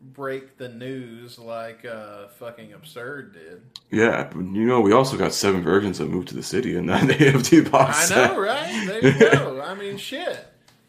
[0.00, 3.62] break the news like uh, fucking absurd did.
[3.90, 7.02] Yeah, you know, we also got seven versions that moved to the city in that
[7.02, 8.10] AFD box.
[8.10, 8.86] I know, right?
[8.86, 9.62] There you go.
[9.62, 10.46] I mean, shit.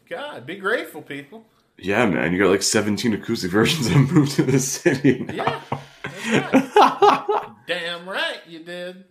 [0.08, 1.46] God, be grateful, people.
[1.76, 5.20] Yeah, man, you got like seventeen acoustic versions that moved to the city.
[5.20, 5.34] Now.
[5.34, 5.62] Yeah,
[6.30, 7.42] right.
[7.66, 9.04] damn right you did.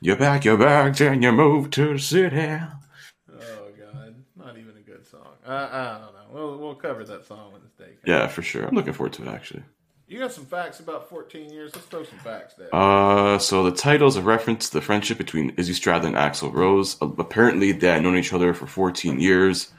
[0.00, 2.36] You pack your bags and you move to the city.
[2.36, 5.26] Oh God, not even a good song.
[5.44, 6.09] Don't know.
[6.32, 7.96] We'll we'll cover that song when it's day.
[8.04, 8.66] Yeah, for sure.
[8.66, 9.62] I'm looking forward to it actually.
[10.10, 11.72] You got some facts about 14 years.
[11.72, 12.74] Let's throw some facts there.
[12.74, 16.52] Uh, so the title is a reference to the friendship between Izzy Stradlin and Axl
[16.52, 17.00] Rose.
[17.00, 19.70] Uh, apparently, they had known each other for 14 years.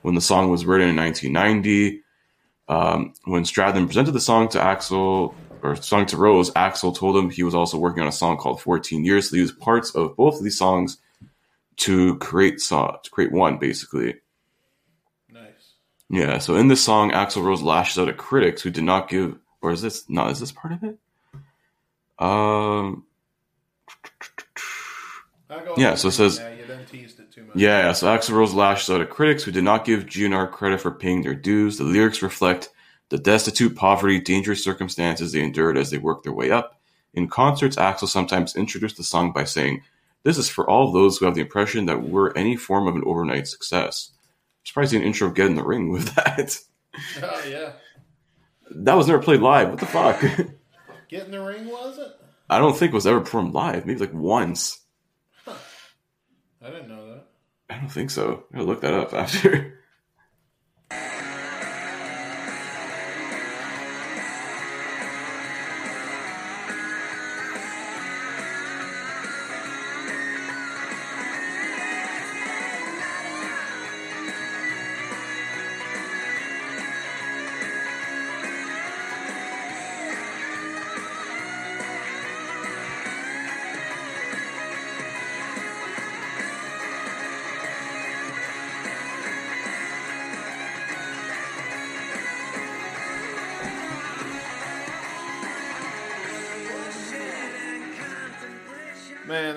[0.00, 2.00] When the song was written in 1990,
[2.68, 7.28] um, when Stradlin presented the song to Axl or song to Rose, Axl told him
[7.28, 9.28] he was also working on a song called 14 Years.
[9.28, 10.96] So he used parts of both of these songs
[11.78, 14.14] to create song, to create one, basically.
[16.08, 16.38] Yeah.
[16.38, 19.72] So in this song, Axl Rose lashes out at critics who did not give or
[19.72, 20.28] is this no?
[20.28, 20.98] Is this part of it?
[22.18, 23.04] Um.
[25.76, 26.38] Yeah, so it says.
[27.54, 30.80] Yeah, yeah, so Axl Rose lashes out at critics who did not give GNR credit
[30.80, 31.78] for paying their dues.
[31.78, 32.70] The lyrics reflect
[33.08, 36.80] the destitute, poverty, dangerous circumstances they endured as they worked their way up.
[37.14, 39.82] In concerts, Axl sometimes introduced the song by saying,
[40.22, 43.04] This is for all those who have the impression that we're any form of an
[43.06, 44.12] overnight success.
[44.66, 46.58] Surprised didn't intro Get in the Ring with that.
[47.22, 47.72] Oh, yeah.
[48.70, 49.70] That was never played live.
[49.70, 50.20] What the fuck?
[51.08, 52.08] Get in the ring, was it?
[52.50, 53.86] I don't think it was ever performed live.
[53.86, 54.80] Maybe like once.
[55.44, 55.54] Huh.
[56.60, 57.26] I didn't know that.
[57.70, 58.42] I don't think so.
[58.52, 59.72] I gotta look that up after.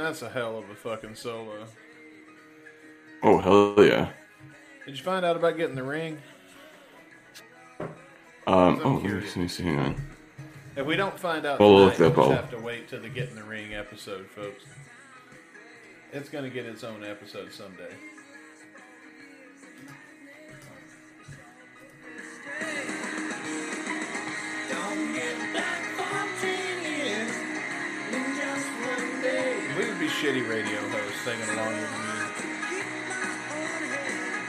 [0.09, 1.67] that's a hell of a fucking solo.
[3.21, 4.09] Oh hell yeah!
[4.83, 6.17] Did you find out about getting the ring?
[8.47, 8.81] Um.
[8.83, 9.63] Oh, let me see, let me see.
[9.63, 10.01] Hang on.
[10.75, 13.01] If we don't find out, Well, tonight, look that we'll just have to wait till
[13.01, 14.63] the Get in the Ring episode, folks.
[16.11, 17.93] It's gonna get its own episode someday.
[30.29, 32.45] Shitty radio hosts singing along with the music.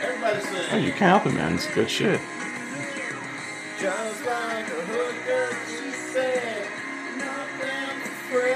[0.03, 1.55] Everybody Everybody Hey, you can't help it, man.
[1.55, 2.21] It's good shit.
[3.79, 6.69] Just like a hooker, she said,
[7.17, 8.53] nothing for free.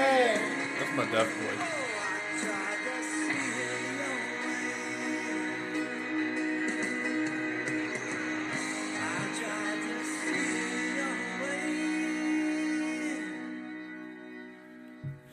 [0.77, 1.71] That's my duck voice.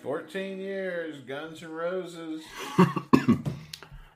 [0.03, 1.02] Fourteen years,
[1.33, 2.43] Guns N' Roses.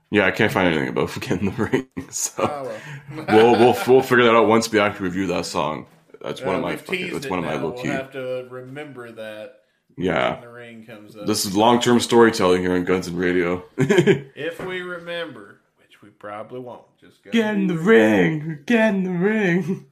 [0.09, 1.89] Yeah, I can't find anything about getting the ring.
[2.11, 2.73] So Oh,
[3.11, 3.27] well.
[3.29, 5.87] we'll we'll we'll figure that out once we actually review that song.
[6.23, 6.77] That's one Uh, of my
[7.11, 7.89] that's one of my low key.
[7.89, 9.63] We'll have to remember that
[9.97, 11.27] Yeah, the ring comes up.
[11.27, 13.65] this is long term storytelling here on Guns and Radio.
[13.77, 16.85] if we remember, which we probably won't.
[17.01, 17.33] Just go.
[17.33, 18.61] Get in the ring.
[18.65, 19.87] Get in the ring.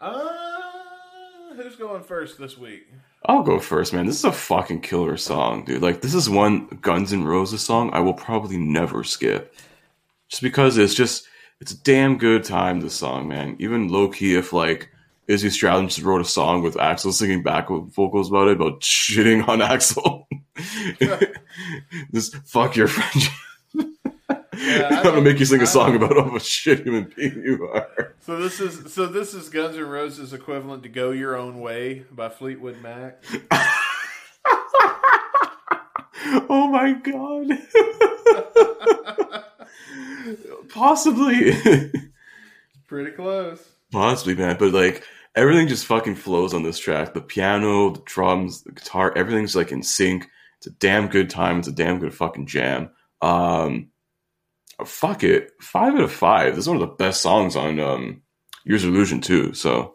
[0.00, 0.28] Uh,
[1.56, 2.86] who's going first this week?
[3.26, 4.06] I'll go first, man.
[4.06, 5.80] This is a fucking killer song, dude.
[5.80, 9.54] Like, this is one Guns N' Roses song I will probably never skip.
[10.28, 11.26] Just because it's just,
[11.60, 13.56] it's a damn good time, this song, man.
[13.58, 14.90] Even low key, if, like,
[15.26, 19.48] Izzy Stradlin just wrote a song with Axl singing back vocals about it, about shitting
[19.48, 20.26] on Axl.
[22.12, 23.32] just fuck your friendship.
[24.64, 27.68] I I'm gonna make you sing a song about how much shit human being you
[27.72, 28.14] are.
[28.20, 32.04] So this is so this is Guns N' Roses equivalent to "Go Your Own Way"
[32.10, 33.22] by Fleetwood Mac.
[36.48, 37.58] Oh my god.
[40.70, 41.52] Possibly.
[42.86, 43.62] Pretty close.
[43.92, 44.56] Possibly, man.
[44.58, 45.04] But like
[45.34, 47.14] everything just fucking flows on this track.
[47.14, 50.26] The piano, the drums, the guitar, everything's like in sync.
[50.58, 51.58] It's a damn good time.
[51.58, 52.90] It's a damn good fucking jam.
[53.20, 53.90] Um
[54.84, 55.52] fuck it.
[55.60, 56.54] Five out of five.
[56.54, 58.22] This is one of the best songs on um
[58.64, 59.52] Use Your Illusion too.
[59.54, 59.94] So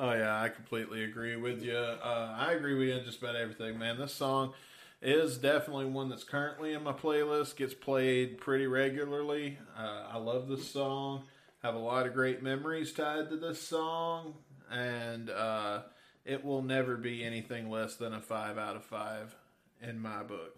[0.00, 1.76] Oh yeah, I completely agree with you.
[1.76, 3.98] Uh, I agree with you on just about everything, man.
[3.98, 4.54] This song
[5.02, 7.56] is definitely one that's currently in my playlist.
[7.56, 9.58] Gets played pretty regularly.
[9.76, 11.24] Uh, I love this song.
[11.64, 14.34] Have a lot of great memories tied to this song,
[14.70, 15.80] and uh,
[16.24, 19.34] it will never be anything less than a five out of five
[19.82, 20.56] in my book,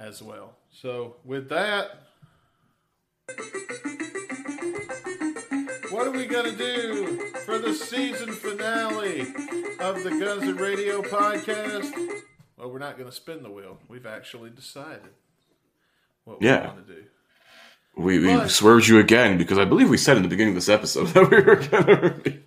[0.00, 0.54] as well.
[0.70, 2.05] So with that.
[5.90, 9.22] What are we gonna do for the season finale
[9.80, 11.92] of the Guns and Radio podcast?
[12.56, 13.78] Well, we're not gonna spin the wheel.
[13.88, 15.02] We've actually decided
[16.24, 16.66] what we Yeah.
[16.68, 17.04] want to do.
[17.96, 20.56] we, we But- swerved you again because I believe we said in the beginning of
[20.56, 22.38] this episode that we were gonna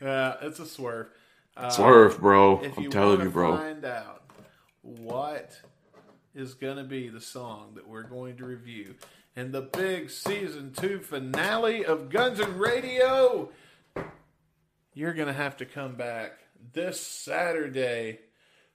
[0.00, 1.08] Yeah, it's a swerve.
[1.56, 2.60] Uh, swerve, bro.
[2.60, 3.56] I'm you telling you, bro.
[3.56, 4.22] Find out
[4.82, 5.60] what
[6.34, 8.94] is gonna be the song that we're going to review
[9.38, 13.50] in the big season two finale of Guns and Radio.
[14.94, 16.32] You're gonna have to come back
[16.72, 18.18] this Saturday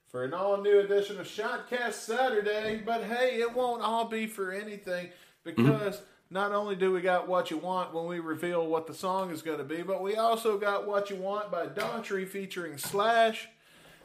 [0.08, 2.82] for an all new edition of Shotcast Saturday.
[2.82, 5.10] But hey, it won't all be for anything
[5.44, 6.00] because
[6.30, 9.42] not only do we got what you want when we reveal what the song is
[9.42, 13.50] going to be, but we also got what you want by Daughtry featuring Slash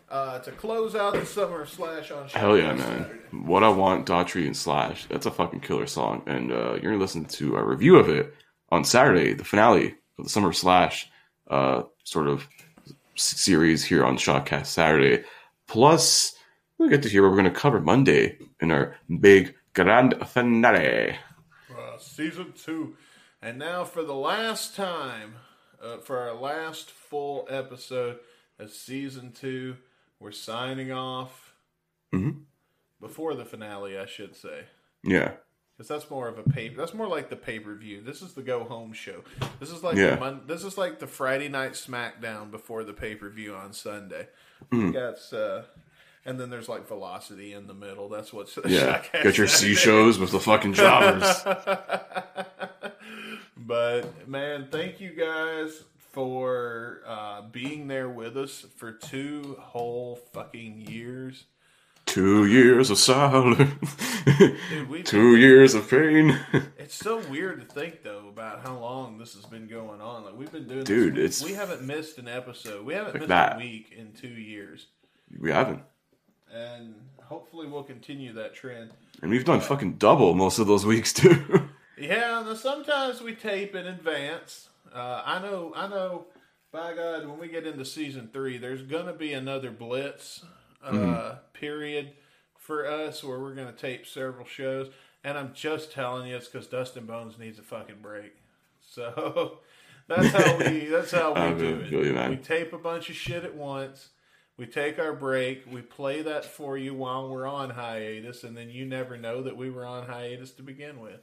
[0.09, 2.79] uh, to close out the summer Slash on Hell yeah, man.
[2.79, 3.19] Saturday.
[3.31, 5.05] What I Want, Daughtry and Slash.
[5.05, 6.23] That's a fucking killer song.
[6.25, 8.33] And uh, you're going to listen to a review of it
[8.69, 11.09] on Saturday, the finale of the Summer Slash
[11.49, 12.47] uh, sort of
[13.15, 15.23] series here on Shotcast Saturday.
[15.67, 16.35] Plus,
[16.77, 21.15] we'll get to hear what we're going to cover Monday in our big grand finale.
[21.69, 22.95] uh, season two.
[23.41, 25.35] And now, for the last time,
[25.81, 28.19] uh, for our last full episode
[28.57, 29.77] of season two,
[30.19, 31.53] we're signing off
[32.13, 32.41] Mhm.
[32.99, 34.65] before the finale, I should say.
[35.03, 35.33] Yeah.
[35.77, 36.67] Because that's more of a pay.
[36.69, 38.01] That's more like the pay per view.
[38.01, 39.23] This is the go home show.
[39.61, 40.15] This is like Yeah.
[40.15, 43.71] the Mon- this is like the Friday night SmackDown before the pay per view on
[43.71, 44.27] Sunday.
[44.71, 45.61] We got uh,
[46.25, 48.09] and then there's like Velocity in the middle.
[48.09, 49.01] That's what's Yeah.
[49.13, 51.43] Get your C shows with the fucking jobbers.
[53.57, 60.81] but man, thank you guys for uh, being there with us for two whole fucking
[60.89, 61.45] years.
[62.05, 63.95] Two years of silence.
[64.25, 66.39] Dude, Two years of pain.
[66.79, 70.23] It's so weird to think though about how long this has been going on.
[70.25, 71.41] Like we've been doing Dude, this.
[71.41, 72.83] it's we haven't missed an episode.
[72.83, 73.57] We haven't missed that.
[73.57, 74.87] a week in two years,
[75.39, 75.83] we haven't.
[76.51, 78.89] and hopefully we'll continue that trend.
[79.21, 81.69] And we've done fucking double most of those weeks too.
[81.95, 84.68] Yeah, sometimes we tape in advance.
[84.93, 86.27] Uh, I know, I know.
[86.71, 90.43] By God, when we get into season three, there's gonna be another blitz
[90.83, 91.37] uh, Mm-hmm.
[91.53, 92.13] period
[92.57, 94.89] for us where we're gonna tape several shows.
[95.23, 98.33] And I'm just telling you, it's because Dustin Bones needs a fucking break.
[98.91, 99.59] So
[100.07, 102.29] that's how we that's how we do you, it.
[102.29, 104.09] We tape a bunch of shit at once.
[104.57, 105.65] We take our break.
[105.71, 109.55] We play that for you while we're on hiatus, and then you never know that
[109.55, 111.21] we were on hiatus to begin with.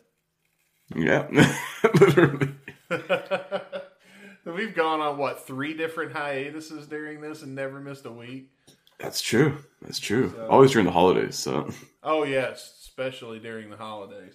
[0.94, 1.26] Yeah,
[2.00, 2.54] literally.
[4.44, 8.50] We've gone on what three different hiatuses during this and never missed a week.
[8.98, 9.58] That's true.
[9.82, 10.32] That's true.
[10.34, 11.36] So, Always during the holidays.
[11.36, 11.70] So.
[12.02, 14.34] Oh yes, especially during the holidays.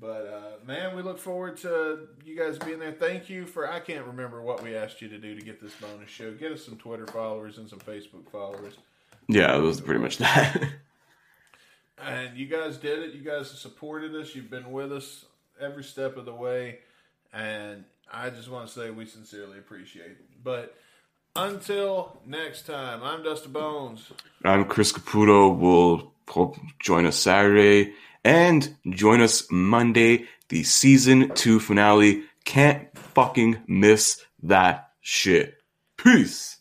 [0.00, 2.92] But uh, man, we look forward to you guys being there.
[2.92, 5.74] Thank you for I can't remember what we asked you to do to get this
[5.74, 6.32] bonus show.
[6.32, 8.74] Get us some Twitter followers and some Facebook followers.
[9.28, 10.62] Yeah, it was pretty much that.
[12.02, 13.14] and you guys did it.
[13.14, 14.34] You guys supported us.
[14.34, 15.26] You've been with us
[15.60, 16.78] every step of the way,
[17.32, 20.42] and I just want to say we sincerely appreciate it.
[20.42, 20.74] But
[21.36, 24.10] until next time, I'm Dustin Bones.
[24.44, 25.56] I'm Chris Caputo.
[25.56, 32.24] We'll hope join us Saturday and join us Monday, the season two finale.
[32.44, 35.58] Can't fucking miss that shit.
[35.96, 36.56] Peace.